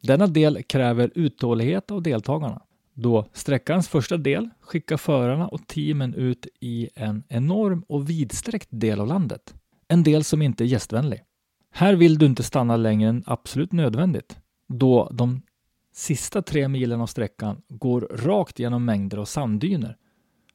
Denna 0.06 0.26
del 0.26 0.62
kräver 0.62 1.10
uthållighet 1.14 1.90
av 1.90 2.02
deltagarna 2.02 2.62
då 2.94 3.26
sträckans 3.32 3.88
första 3.88 4.16
del 4.16 4.48
skickar 4.60 4.96
förarna 4.96 5.48
och 5.48 5.66
teamen 5.66 6.14
ut 6.14 6.46
i 6.60 6.88
en 6.94 7.22
enorm 7.28 7.84
och 7.88 8.10
vidsträckt 8.10 8.68
del 8.70 9.00
av 9.00 9.06
landet. 9.06 9.54
En 9.88 10.02
del 10.02 10.24
som 10.24 10.42
inte 10.42 10.64
är 10.64 10.66
gästvänlig. 10.66 11.22
Här 11.70 11.94
vill 11.94 12.18
du 12.18 12.26
inte 12.26 12.42
stanna 12.42 12.76
längre 12.76 13.08
än 13.08 13.24
absolut 13.26 13.72
nödvändigt 13.72 14.38
då 14.68 15.10
de 15.12 15.42
sista 15.92 16.42
tre 16.42 16.68
milen 16.68 17.00
av 17.00 17.06
sträckan 17.06 17.62
går 17.68 18.00
rakt 18.00 18.58
genom 18.58 18.84
mängder 18.84 19.18
av 19.18 19.24
sanddyner 19.24 19.96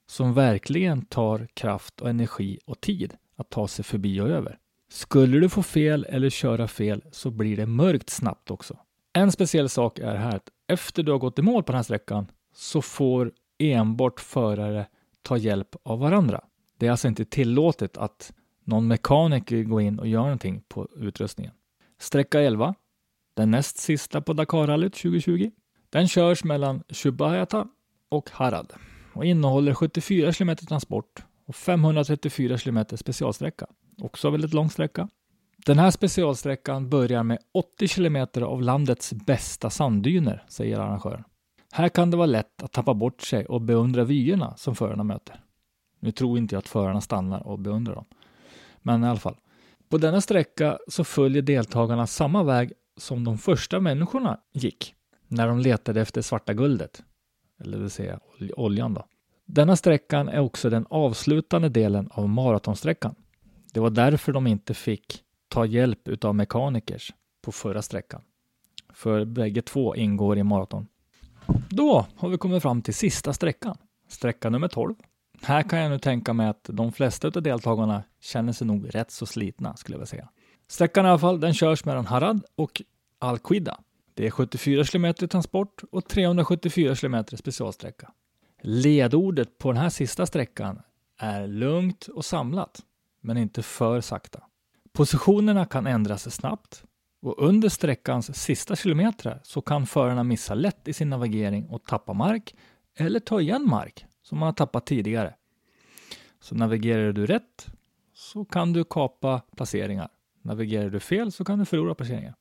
som 0.06 0.34
verkligen 0.34 1.04
tar 1.04 1.48
kraft 1.54 2.00
och 2.00 2.10
energi 2.10 2.58
och 2.64 2.80
tid 2.80 3.14
att 3.36 3.50
ta 3.50 3.68
sig 3.68 3.84
förbi 3.84 4.20
och 4.20 4.28
över. 4.28 4.58
Skulle 4.92 5.40
du 5.40 5.48
få 5.48 5.62
fel 5.62 6.06
eller 6.08 6.30
köra 6.30 6.68
fel 6.68 7.04
så 7.12 7.30
blir 7.30 7.56
det 7.56 7.66
mörkt 7.66 8.10
snabbt 8.10 8.50
också. 8.50 8.76
En 9.12 9.32
speciell 9.32 9.68
sak 9.68 9.98
är 9.98 10.14
här 10.14 10.36
att 10.36 10.48
efter 10.68 11.02
du 11.02 11.12
har 11.12 11.18
gått 11.18 11.38
i 11.38 11.42
mål 11.42 11.62
på 11.62 11.72
den 11.72 11.78
här 11.78 11.82
sträckan 11.82 12.26
så 12.54 12.82
får 12.82 13.32
enbart 13.58 14.20
förare 14.20 14.86
ta 15.22 15.36
hjälp 15.36 15.76
av 15.82 15.98
varandra. 15.98 16.44
Det 16.78 16.86
är 16.86 16.90
alltså 16.90 17.08
inte 17.08 17.24
tillåtet 17.24 17.96
att 17.96 18.32
någon 18.64 18.88
mekaniker 18.88 19.62
går 19.62 19.82
in 19.82 19.98
och 19.98 20.08
gör 20.08 20.22
någonting 20.22 20.62
på 20.68 20.88
utrustningen. 20.96 21.52
Sträcka 21.98 22.40
11, 22.40 22.74
den 23.34 23.50
näst 23.50 23.78
sista 23.78 24.20
på 24.20 24.32
Dakarrallyt 24.32 24.94
2020. 24.94 25.50
Den 25.90 26.08
körs 26.08 26.44
mellan 26.44 26.82
Shubayata 26.88 27.68
och 28.08 28.30
Harad 28.30 28.72
och 29.12 29.24
innehåller 29.24 29.74
74 29.74 30.32
km 30.32 30.56
transport 30.56 31.24
och 31.46 31.56
534 31.56 32.58
km 32.58 32.84
specialsträcka. 32.96 33.66
Också 34.02 34.30
väldigt 34.30 34.54
lång 34.54 34.70
sträcka. 34.70 35.08
Den 35.66 35.78
här 35.78 35.90
specialsträckan 35.90 36.88
börjar 36.88 37.22
med 37.22 37.38
80 37.54 37.88
km 37.88 38.26
av 38.42 38.62
landets 38.62 39.12
bästa 39.12 39.70
sanddyner, 39.70 40.44
säger 40.48 40.78
arrangören. 40.78 41.24
Här 41.72 41.88
kan 41.88 42.10
det 42.10 42.16
vara 42.16 42.26
lätt 42.26 42.62
att 42.62 42.72
tappa 42.72 42.94
bort 42.94 43.22
sig 43.22 43.46
och 43.46 43.60
beundra 43.60 44.04
vyerna 44.04 44.56
som 44.56 44.74
förarna 44.74 45.04
möter. 45.04 45.40
Nu 46.00 46.10
tror 46.10 46.38
inte 46.38 46.54
jag 46.54 46.58
att 46.58 46.68
förarna 46.68 47.00
stannar 47.00 47.46
och 47.46 47.58
beundrar 47.58 47.94
dem. 47.94 48.04
Men 48.78 49.04
i 49.04 49.06
alla 49.06 49.18
fall. 49.18 49.36
På 49.88 49.98
denna 49.98 50.20
sträcka 50.20 50.78
så 50.88 51.04
följer 51.04 51.42
deltagarna 51.42 52.06
samma 52.06 52.42
väg 52.42 52.72
som 52.96 53.24
de 53.24 53.38
första 53.38 53.80
människorna 53.80 54.40
gick 54.52 54.94
när 55.28 55.48
de 55.48 55.58
letade 55.58 56.00
efter 56.00 56.22
svarta 56.22 56.54
guldet 56.54 57.02
eller 57.60 57.76
det 57.76 57.82
vill 57.82 57.90
säga 57.90 58.20
oljan. 58.56 58.94
Då. 58.94 59.04
Denna 59.46 59.76
sträckan 59.76 60.28
är 60.28 60.40
också 60.40 60.70
den 60.70 60.86
avslutande 60.90 61.68
delen 61.68 62.08
av 62.10 62.28
maratonsträckan. 62.28 63.14
Det 63.72 63.80
var 63.80 63.90
därför 63.90 64.32
de 64.32 64.46
inte 64.46 64.74
fick 64.74 65.21
ta 65.52 65.66
hjälp 65.66 66.24
av 66.24 66.34
mekanikers 66.34 67.12
på 67.42 67.52
förra 67.52 67.82
sträckan. 67.82 68.22
För 68.92 69.24
bägge 69.24 69.62
två 69.62 69.96
ingår 69.96 70.38
i 70.38 70.42
maraton. 70.42 70.86
Då 71.70 72.06
har 72.16 72.28
vi 72.28 72.38
kommit 72.38 72.62
fram 72.62 72.82
till 72.82 72.94
sista 72.94 73.32
sträckan, 73.32 73.76
sträcka 74.08 74.50
nummer 74.50 74.68
12. 74.68 74.94
Här 75.42 75.62
kan 75.62 75.78
jag 75.78 75.90
nu 75.90 75.98
tänka 75.98 76.32
mig 76.32 76.48
att 76.48 76.64
de 76.64 76.92
flesta 76.92 77.28
av 77.28 77.42
deltagarna 77.42 78.02
känner 78.20 78.52
sig 78.52 78.66
nog 78.66 78.94
rätt 78.94 79.10
så 79.10 79.26
slitna 79.26 79.76
skulle 79.76 79.94
jag 79.94 79.98
vilja 79.98 80.06
säga. 80.06 80.28
Sträckan 80.68 81.06
i 81.06 81.08
alla 81.08 81.18
fall, 81.18 81.40
den 81.40 81.54
körs 81.54 81.84
mellan 81.84 82.06
Harad 82.06 82.44
och 82.56 82.82
Al-Qida. 83.18 83.80
Det 84.14 84.26
är 84.26 84.30
74 84.30 84.84
km 84.84 85.14
transport 85.14 85.82
och 85.90 86.08
374 86.08 86.94
km 86.94 87.24
specialsträcka. 87.36 88.12
Ledordet 88.62 89.58
på 89.58 89.72
den 89.72 89.82
här 89.82 89.88
sista 89.88 90.26
sträckan 90.26 90.82
är 91.18 91.46
lugnt 91.46 92.06
och 92.06 92.24
samlat, 92.24 92.80
men 93.20 93.36
inte 93.36 93.62
för 93.62 94.00
sakta. 94.00 94.42
Positionerna 94.92 95.66
kan 95.66 95.86
ändras 95.86 96.34
snabbt 96.34 96.84
och 97.22 97.34
under 97.38 97.68
sträckans 97.68 98.38
sista 98.38 98.76
kilometrar 98.76 99.40
så 99.44 99.60
kan 99.60 99.86
förarna 99.86 100.22
missa 100.24 100.54
lätt 100.54 100.88
i 100.88 100.92
sin 100.92 101.10
navigering 101.10 101.68
och 101.68 101.84
tappa 101.84 102.12
mark 102.12 102.54
eller 102.96 103.20
ta 103.20 103.40
igen 103.40 103.68
mark 103.68 104.06
som 104.22 104.38
man 104.38 104.46
har 104.46 104.52
tappat 104.52 104.86
tidigare. 104.86 105.34
Så 106.40 106.54
navigerar 106.54 107.12
du 107.12 107.26
rätt 107.26 107.66
så 108.14 108.44
kan 108.44 108.72
du 108.72 108.84
kapa 108.84 109.42
placeringar. 109.56 110.08
Navigerar 110.42 110.90
du 110.90 111.00
fel 111.00 111.32
så 111.32 111.44
kan 111.44 111.58
du 111.58 111.64
förlora 111.64 111.94
placeringar. 111.94 112.34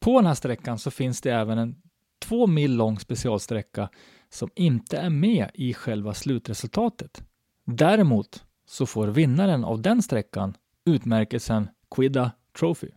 På 0.00 0.18
den 0.18 0.26
här 0.26 0.34
sträckan 0.34 0.78
så 0.78 0.90
finns 0.90 1.20
det 1.20 1.30
även 1.30 1.58
en 1.58 1.82
två 2.18 2.46
mil 2.46 2.76
lång 2.76 2.98
specialsträcka 2.98 3.88
som 4.30 4.50
inte 4.54 4.98
är 4.98 5.10
med 5.10 5.50
i 5.54 5.74
själva 5.74 6.14
slutresultatet. 6.14 7.22
Däremot 7.64 8.44
så 8.66 8.86
får 8.86 9.06
vinnaren 9.06 9.64
av 9.64 9.82
den 9.82 10.02
sträckan 10.02 10.56
utmärkelsen 10.84 11.68
Quidda 11.90 12.32
Trophy. 12.58 12.88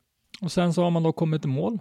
Och 0.41 0.51
sen 0.51 0.73
så 0.73 0.83
har 0.83 0.91
man 0.91 1.03
då 1.03 1.11
kommit 1.11 1.45
i 1.45 1.47
mål 1.47 1.79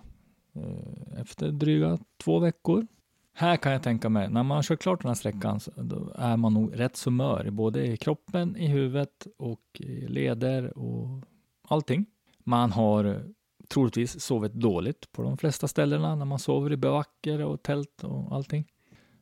eh, 0.54 1.20
efter 1.20 1.48
dryga 1.48 1.98
två 2.24 2.38
veckor. 2.38 2.86
Här 3.34 3.56
kan 3.56 3.72
jag 3.72 3.82
tänka 3.82 4.08
mig, 4.08 4.28
när 4.28 4.42
man 4.42 4.56
har 4.56 4.62
kört 4.62 4.80
klart 4.80 5.02
den 5.02 5.08
här 5.08 5.14
sträckan 5.14 5.60
så 5.60 5.70
är 6.14 6.36
man 6.36 6.54
nog 6.54 6.80
rätt 6.80 6.96
så 6.96 7.10
mör, 7.10 7.50
både 7.50 7.86
i 7.86 7.96
kroppen, 7.96 8.56
i 8.56 8.66
huvudet 8.66 9.26
och 9.38 9.60
i 9.78 10.08
leder 10.08 10.78
och 10.78 11.24
allting. 11.68 12.06
Man 12.44 12.72
har 12.72 13.24
troligtvis 13.68 14.20
sovit 14.20 14.52
dåligt 14.52 15.12
på 15.12 15.22
de 15.22 15.36
flesta 15.36 15.68
ställena 15.68 16.14
när 16.14 16.24
man 16.24 16.38
sover 16.38 16.72
i 16.72 16.76
baracker 16.76 17.44
och 17.44 17.62
tält 17.62 18.04
och 18.04 18.34
allting. 18.34 18.64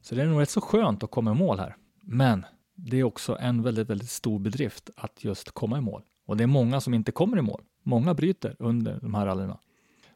Så 0.02 0.14
det 0.14 0.22
är 0.22 0.26
nog 0.26 0.40
rätt 0.40 0.50
så 0.50 0.60
skönt 0.60 1.02
att 1.02 1.10
komma 1.10 1.32
i 1.32 1.34
mål 1.34 1.58
här. 1.58 1.76
Men 2.02 2.46
det 2.74 2.96
är 2.98 3.04
också 3.04 3.36
en 3.40 3.62
väldigt, 3.62 3.90
väldigt 3.90 4.10
stor 4.10 4.38
bedrift 4.38 4.90
att 4.96 5.24
just 5.24 5.50
komma 5.50 5.78
i 5.78 5.80
mål. 5.80 6.02
Och 6.26 6.36
det 6.36 6.42
är 6.42 6.48
många 6.48 6.80
som 6.80 6.94
inte 6.94 7.12
kommer 7.12 7.38
i 7.38 7.42
mål. 7.42 7.62
Många 7.82 8.14
bryter 8.14 8.56
under 8.58 9.00
de 9.00 9.14
här 9.14 9.26
rallyna. 9.26 9.58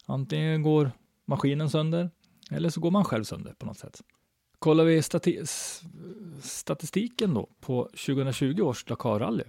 Antingen 0.06 0.62
går 0.62 0.90
maskinen 1.24 1.70
sönder 1.70 2.10
eller 2.50 2.70
så 2.70 2.80
går 2.80 2.90
man 2.90 3.04
själv 3.04 3.24
sönder 3.24 3.52
på 3.52 3.66
något 3.66 3.78
sätt. 3.78 4.02
Kollar 4.58 4.84
vi 4.84 5.02
stati 5.02 5.42
statistiken 6.42 7.34
då 7.34 7.48
på 7.60 7.84
2020 7.84 8.62
års 8.62 8.84
Dakar-rally 8.84 9.44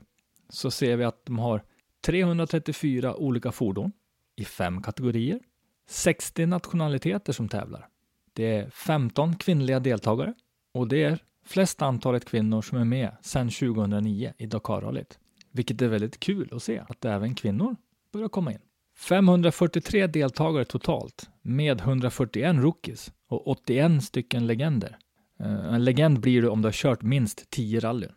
så 0.49 0.71
ser 0.71 0.97
vi 0.97 1.03
att 1.03 1.25
de 1.25 1.39
har 1.39 1.63
334 2.05 3.15
olika 3.15 3.51
fordon 3.51 3.91
i 4.35 4.45
fem 4.45 4.81
kategorier. 4.81 5.39
60 5.87 6.45
nationaliteter 6.45 7.33
som 7.33 7.49
tävlar. 7.49 7.87
Det 8.33 8.57
är 8.57 8.69
15 8.69 9.35
kvinnliga 9.35 9.79
deltagare 9.79 10.33
och 10.71 10.87
det 10.87 11.03
är 11.03 11.19
flest 11.45 11.81
antalet 11.81 12.25
kvinnor 12.25 12.61
som 12.61 12.77
är 12.77 12.85
med 12.85 13.17
sedan 13.21 13.49
2009 13.49 14.33
i 14.37 14.45
Dakarrallyt. 14.45 15.19
Vilket 15.51 15.81
är 15.81 15.87
väldigt 15.87 16.19
kul 16.19 16.49
att 16.51 16.63
se 16.63 16.83
att 16.89 17.05
även 17.05 17.35
kvinnor 17.35 17.75
börjar 18.13 18.29
komma 18.29 18.51
in. 18.51 18.59
543 18.97 20.07
deltagare 20.07 20.65
totalt 20.65 21.29
med 21.41 21.81
141 21.81 22.55
rookies 22.55 23.11
och 23.27 23.47
81 23.47 24.03
stycken 24.03 24.47
legender. 24.47 24.97
Eh, 25.39 25.73
en 25.73 25.83
legend 25.83 26.19
blir 26.19 26.41
du 26.41 26.47
om 26.47 26.61
du 26.61 26.67
har 26.67 26.73
kört 26.73 27.01
minst 27.01 27.49
10 27.49 27.79
rallyn. 27.79 28.13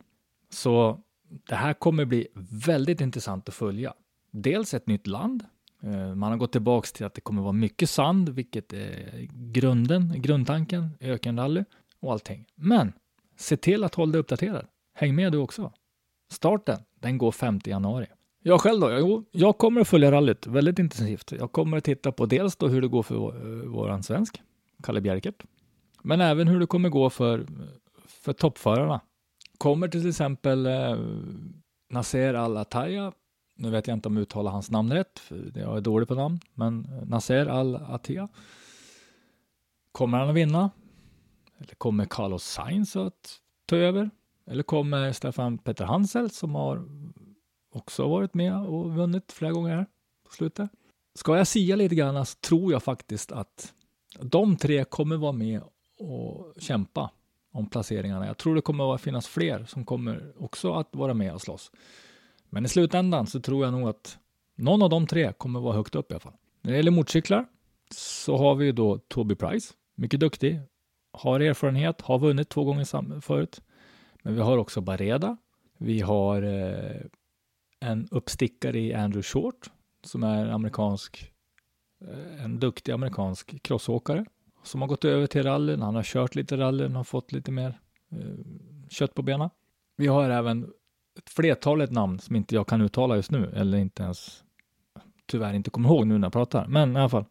Så 0.51 1.01
det 1.49 1.55
här 1.55 1.73
kommer 1.73 2.05
bli 2.05 2.29
väldigt 2.67 3.01
intressant 3.01 3.49
att 3.49 3.55
följa. 3.55 3.95
Dels 4.31 4.75
ett 4.75 4.87
nytt 4.87 5.07
land 5.07 5.45
eh, 5.83 6.15
man 6.15 6.31
har 6.31 6.37
gått 6.37 6.53
tillbaka 6.53 6.89
till 6.95 7.07
att 7.07 7.15
det 7.15 7.21
kommer 7.21 7.43
vara 7.43 7.53
mycket 7.53 7.91
sand, 7.91 8.29
vilket 8.29 8.73
är 8.73 9.27
grunden, 9.31 10.23
grundtanken, 10.23 10.91
ökenrally 11.01 11.65
och 12.01 12.13
allting. 12.13 12.45
Men 12.55 12.93
se 13.37 13.57
till 13.57 13.85
att 13.85 13.95
hålla 13.95 14.13
dig 14.13 14.21
uppdaterad. 14.21 14.67
Häng 14.95 15.15
med 15.15 15.33
du 15.33 15.39
också. 15.39 15.73
Starten, 16.31 16.79
den 17.01 17.19
går 17.19 17.33
5 17.33 17.61
januari. 17.65 18.07
Jag 18.49 18.61
själv 18.61 18.81
då? 18.81 18.93
Jo, 18.93 19.25
jag 19.31 19.59
kommer 19.59 19.81
att 19.81 19.89
följa 19.89 20.13
rallyt 20.13 20.47
väldigt 20.47 20.79
intensivt. 20.79 21.33
Jag 21.33 21.53
kommer 21.53 21.77
att 21.77 21.85
titta 21.85 22.13
på 22.13 22.27
dels 22.27 22.57
då 22.57 22.69
hur 22.69 22.83
det 22.83 22.89
går 22.89 23.03
för 23.03 23.15
vår, 23.15 23.37
eh, 23.37 23.69
våran 23.69 24.03
svensk, 24.03 24.43
Kalle 24.83 25.01
Bjerkert, 25.01 25.45
men 26.03 26.21
även 26.21 26.49
hur 26.49 26.61
det 26.61 26.67
kommer 26.67 26.89
gå 26.89 27.11
för, 27.11 27.47
för 28.07 28.33
toppförarna. 28.33 29.01
Kommer 29.59 29.89
till 29.89 30.09
exempel 30.09 30.67
eh, 30.67 30.97
Nasser 31.91 32.35
Al-Attaya, 32.35 33.13
nu 33.57 33.71
vet 33.71 33.87
jag 33.87 33.95
inte 33.97 34.09
om 34.09 34.17
jag 34.17 34.23
uttalar 34.23 34.51
hans 34.51 34.71
namn 34.71 34.93
rätt, 34.93 35.19
för 35.19 35.53
jag 35.55 35.77
är 35.77 35.81
dålig 35.81 36.09
på 36.09 36.15
namn, 36.15 36.41
men 36.55 36.85
eh, 36.85 37.09
Nasser 37.09 37.47
Al-Attaya. 37.47 38.29
Kommer 39.93 40.19
han 40.19 40.29
att 40.29 40.35
vinna? 40.35 40.71
Eller 41.59 41.75
kommer 41.75 42.05
Carlos 42.05 42.45
Sainz 42.45 42.97
att 42.97 43.41
ta 43.67 43.77
över? 43.77 44.11
Eller 44.47 44.63
kommer 44.63 45.13
Stefan 45.13 45.59
Peter 45.59 45.85
Hansel 45.85 46.31
som 46.31 46.55
har 46.55 46.85
också 47.77 48.03
har 48.03 48.11
varit 48.11 48.35
med 48.35 48.57
och 48.57 48.95
vunnit 48.95 49.33
flera 49.33 49.53
gånger 49.53 49.77
här 49.77 49.87
på 50.25 50.33
slutet. 50.33 50.71
Ska 51.15 51.37
jag 51.37 51.47
sia 51.47 51.77
lite 51.77 51.95
grann 51.95 52.27
så 52.27 52.39
tror 52.39 52.73
jag 52.73 52.83
faktiskt 52.83 53.33
att 53.33 53.75
de 54.21 54.57
tre 54.57 54.85
kommer 54.85 55.17
vara 55.17 55.33
med 55.33 55.63
och 55.99 56.55
kämpa 56.59 57.11
om 57.53 57.71
placeringarna. 57.71 58.27
Jag 58.27 58.37
tror 58.37 58.55
det 58.55 58.61
kommer 58.61 58.95
att 58.95 59.01
finnas 59.01 59.27
fler 59.27 59.65
som 59.65 59.85
kommer 59.85 60.33
också 60.39 60.73
att 60.73 60.89
vara 60.97 61.15
med 61.15 61.35
och 61.35 61.41
slåss. 61.41 61.73
Men 62.51 62.65
i 62.65 62.69
slutändan 62.69 63.27
så 63.27 63.41
tror 63.41 63.65
jag 63.65 63.73
nog 63.73 63.89
att 63.89 64.19
någon 64.55 64.83
av 64.83 64.91
de 64.91 65.07
tre 65.07 65.33
kommer 65.33 65.61
vara 65.61 65.77
högt 65.77 65.95
upp 65.95 66.11
i 66.11 66.15
alla 66.15 66.21
fall. 66.21 66.37
När 66.63 66.73
det 66.73 66.77
gäller 66.77 66.91
motorcyklar 66.91 67.47
så 67.91 68.37
har 68.37 68.55
vi 68.55 68.73
då 68.73 68.99
Toby 68.99 69.35
Price, 69.35 69.75
mycket 69.95 70.21
duktig, 70.21 70.61
har 71.13 71.41
erfarenhet, 71.41 72.01
har 72.01 72.19
vunnit 72.19 72.49
två 72.49 72.65
gånger 72.65 73.21
förut. 73.21 73.63
Men 74.23 74.35
vi 74.35 74.41
har 74.41 74.59
också 74.59 74.81
Bareda. 74.81 75.37
Vi 75.79 76.01
har 76.01 76.43
eh, 76.43 77.01
en 77.81 78.09
uppstickare 78.11 78.79
i 78.79 78.95
Andrew 78.95 79.23
Short 79.23 79.71
som 80.05 80.23
är 80.23 80.47
amerikansk, 80.47 81.33
eh, 82.01 82.45
en 82.45 82.61
duktig 82.61 82.93
amerikansk 82.93 83.63
crossåkare 83.63 84.25
som 84.63 84.81
har 84.81 84.89
gått 84.89 85.05
över 85.05 85.27
till 85.27 85.43
rallyn. 85.43 85.83
Han 85.83 85.95
har 85.95 86.03
kört 86.03 86.35
lite 86.35 86.57
rallyn, 86.57 86.97
har 86.97 87.05
fått 87.05 87.33
lite 87.33 87.53
mer 87.53 87.81
eh, 88.13 88.19
kött 88.89 89.15
på 89.15 89.23
benen. 89.23 89.51
Vi 89.97 90.07
har 90.07 90.31
även 90.31 90.65
ett 91.19 91.31
flertalet 91.31 91.91
namn 91.91 92.19
som 92.19 92.37
inte 92.37 92.55
jag 92.55 92.67
kan 92.67 92.81
uttala 92.81 93.17
just 93.17 93.31
nu 93.31 93.53
eller 93.55 93.79
inte 93.79 94.03
ens 94.03 94.45
tyvärr 95.27 95.55
inte 95.55 95.71
kommer 95.71 95.89
ihåg 95.89 96.07
nu 96.07 96.19
när 96.19 96.27
jag 96.27 96.33
pratar. 96.33 96.67
Men 96.67 96.97
i 96.97 97.01
alla 97.01 97.09
fall. 97.09 97.25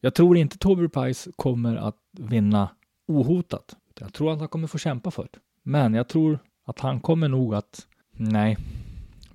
Jag 0.00 0.14
tror 0.14 0.36
inte 0.36 0.58
Toby 0.58 0.88
Price 0.88 1.30
kommer 1.36 1.76
att 1.76 1.96
vinna 2.18 2.68
ohotat. 3.06 3.76
Jag 4.00 4.12
tror 4.12 4.32
att 4.32 4.38
han 4.38 4.48
kommer 4.48 4.66
få 4.66 4.78
kämpa 4.78 5.10
för 5.10 5.28
det. 5.32 5.38
Men 5.62 5.94
jag 5.94 6.08
tror 6.08 6.38
att 6.64 6.80
han 6.80 7.00
kommer 7.00 7.28
nog 7.28 7.54
att, 7.54 7.86
nej, 8.12 8.56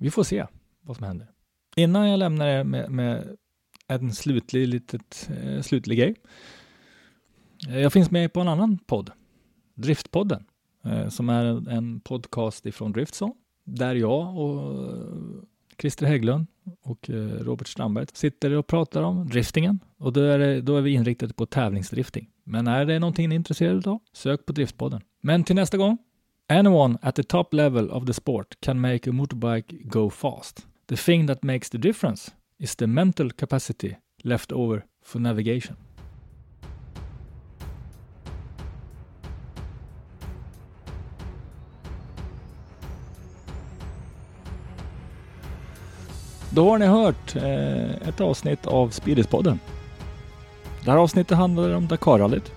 vi 0.04 0.10
får 0.10 0.22
se 0.22 0.46
vad 0.80 0.96
som 0.96 1.06
händer. 1.06 1.28
Innan 1.76 2.08
jag 2.08 2.18
lämnar 2.18 2.46
er 2.46 2.64
med, 2.64 2.90
med 2.90 3.36
en 3.88 4.12
slutlig, 4.12 4.68
litet, 4.68 5.30
eh, 5.42 5.60
slutlig 5.60 5.98
grej. 5.98 6.14
Eh, 7.68 7.78
jag 7.78 7.92
finns 7.92 8.10
med 8.10 8.32
på 8.32 8.40
en 8.40 8.48
annan 8.48 8.78
podd, 8.78 9.10
Driftpodden, 9.74 10.44
eh, 10.84 11.08
som 11.08 11.28
är 11.28 11.70
en, 11.70 12.00
podcast 12.00 12.66
ifrån 12.66 12.92
Driftson, 12.92 13.32
där 13.64 13.94
jag 13.94 14.38
och 14.38 14.74
eh, 14.74 15.42
Christer 15.78 16.06
Hägglund 16.06 16.46
och 16.82 17.10
eh, 17.10 17.16
Robert 17.16 17.68
Strandberg 17.68 18.06
sitter 18.12 18.50
och 18.50 18.66
pratar 18.66 19.02
om 19.02 19.28
driftingen 19.28 19.80
och 19.98 20.12
då 20.12 20.20
är, 20.20 20.38
det, 20.38 20.60
då 20.60 20.76
är 20.76 20.80
vi 20.80 20.90
inriktade 20.90 21.34
på 21.34 21.46
tävlingsdrifting. 21.46 22.30
Men 22.44 22.66
är 22.66 22.84
det 22.84 22.98
någonting 22.98 23.28
ni 23.28 23.34
är 23.34 23.36
intresserade 23.36 23.90
av, 23.90 24.00
sök 24.12 24.46
på 24.46 24.52
Driftpodden. 24.52 25.00
Men 25.20 25.44
till 25.44 25.56
nästa 25.56 25.76
gång, 25.76 25.98
anyone 26.54 26.98
at 27.02 27.14
the 27.14 27.22
top 27.22 27.54
level 27.54 27.90
of 27.90 28.06
the 28.06 28.12
sport 28.12 28.54
can 28.60 28.80
make 28.80 29.10
a 29.10 29.12
motorbike 29.12 29.88
go 29.88 30.10
fast. 30.10 30.66
The 30.86 30.96
thing 30.96 31.26
that 31.26 31.42
makes 31.42 31.68
the 31.68 31.78
difference 31.78 32.32
is 32.58 32.76
the 32.76 32.86
mental 32.86 33.30
capacity 33.30 33.96
left 34.24 34.52
over 34.52 34.84
for 35.04 35.18
navigation. 35.18 35.76
Då 46.50 46.70
har 46.70 46.78
ni 46.78 46.86
hört 46.86 47.36
eh, 47.36 48.08
ett 48.08 48.20
avsnitt 48.20 48.66
av 48.66 48.88
Speedispodden. 48.88 49.60
Det 50.84 50.90
här 50.90 50.98
avsnittet 50.98 51.38
handlar 51.38 51.74
om 51.74 51.88
Dakarrallyt. 51.88 52.52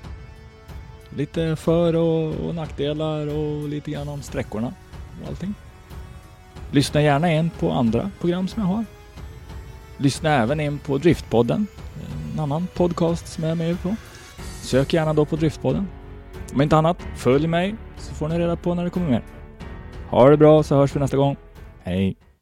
Lite 1.15 1.55
för 1.55 1.95
och, 1.95 2.47
och 2.47 2.55
nackdelar 2.55 3.27
och 3.27 3.69
lite 3.69 3.91
grann 3.91 4.09
om 4.09 4.21
sträckorna 4.21 4.73
och 5.21 5.27
allting. 5.27 5.53
Lyssna 6.71 7.01
gärna 7.01 7.33
in 7.33 7.49
på 7.59 7.71
andra 7.71 8.11
program 8.19 8.47
som 8.47 8.61
jag 8.61 8.69
har. 8.69 8.85
Lyssna 9.97 10.29
även 10.29 10.59
in 10.59 10.79
på 10.79 10.97
Driftpodden, 10.97 11.67
en 12.33 12.39
annan 12.39 12.67
podcast 12.73 13.27
som 13.27 13.43
jag 13.43 13.51
är 13.51 13.55
med 13.55 13.81
på. 13.81 13.95
Sök 14.61 14.93
gärna 14.93 15.13
då 15.13 15.25
på 15.25 15.35
Driftpodden. 15.35 15.87
Om 16.53 16.61
inte 16.61 16.77
annat, 16.77 16.97
följ 17.15 17.47
mig 17.47 17.75
så 17.97 18.13
får 18.13 18.29
ni 18.29 18.39
reda 18.39 18.55
på 18.55 18.75
när 18.75 18.83
det 18.83 18.89
kommer 18.89 19.09
mer. 19.09 19.23
Ha 20.09 20.29
det 20.29 20.37
bra 20.37 20.63
så 20.63 20.75
hörs 20.75 20.95
vi 20.95 20.99
nästa 20.99 21.17
gång. 21.17 21.35
Hej! 21.83 22.26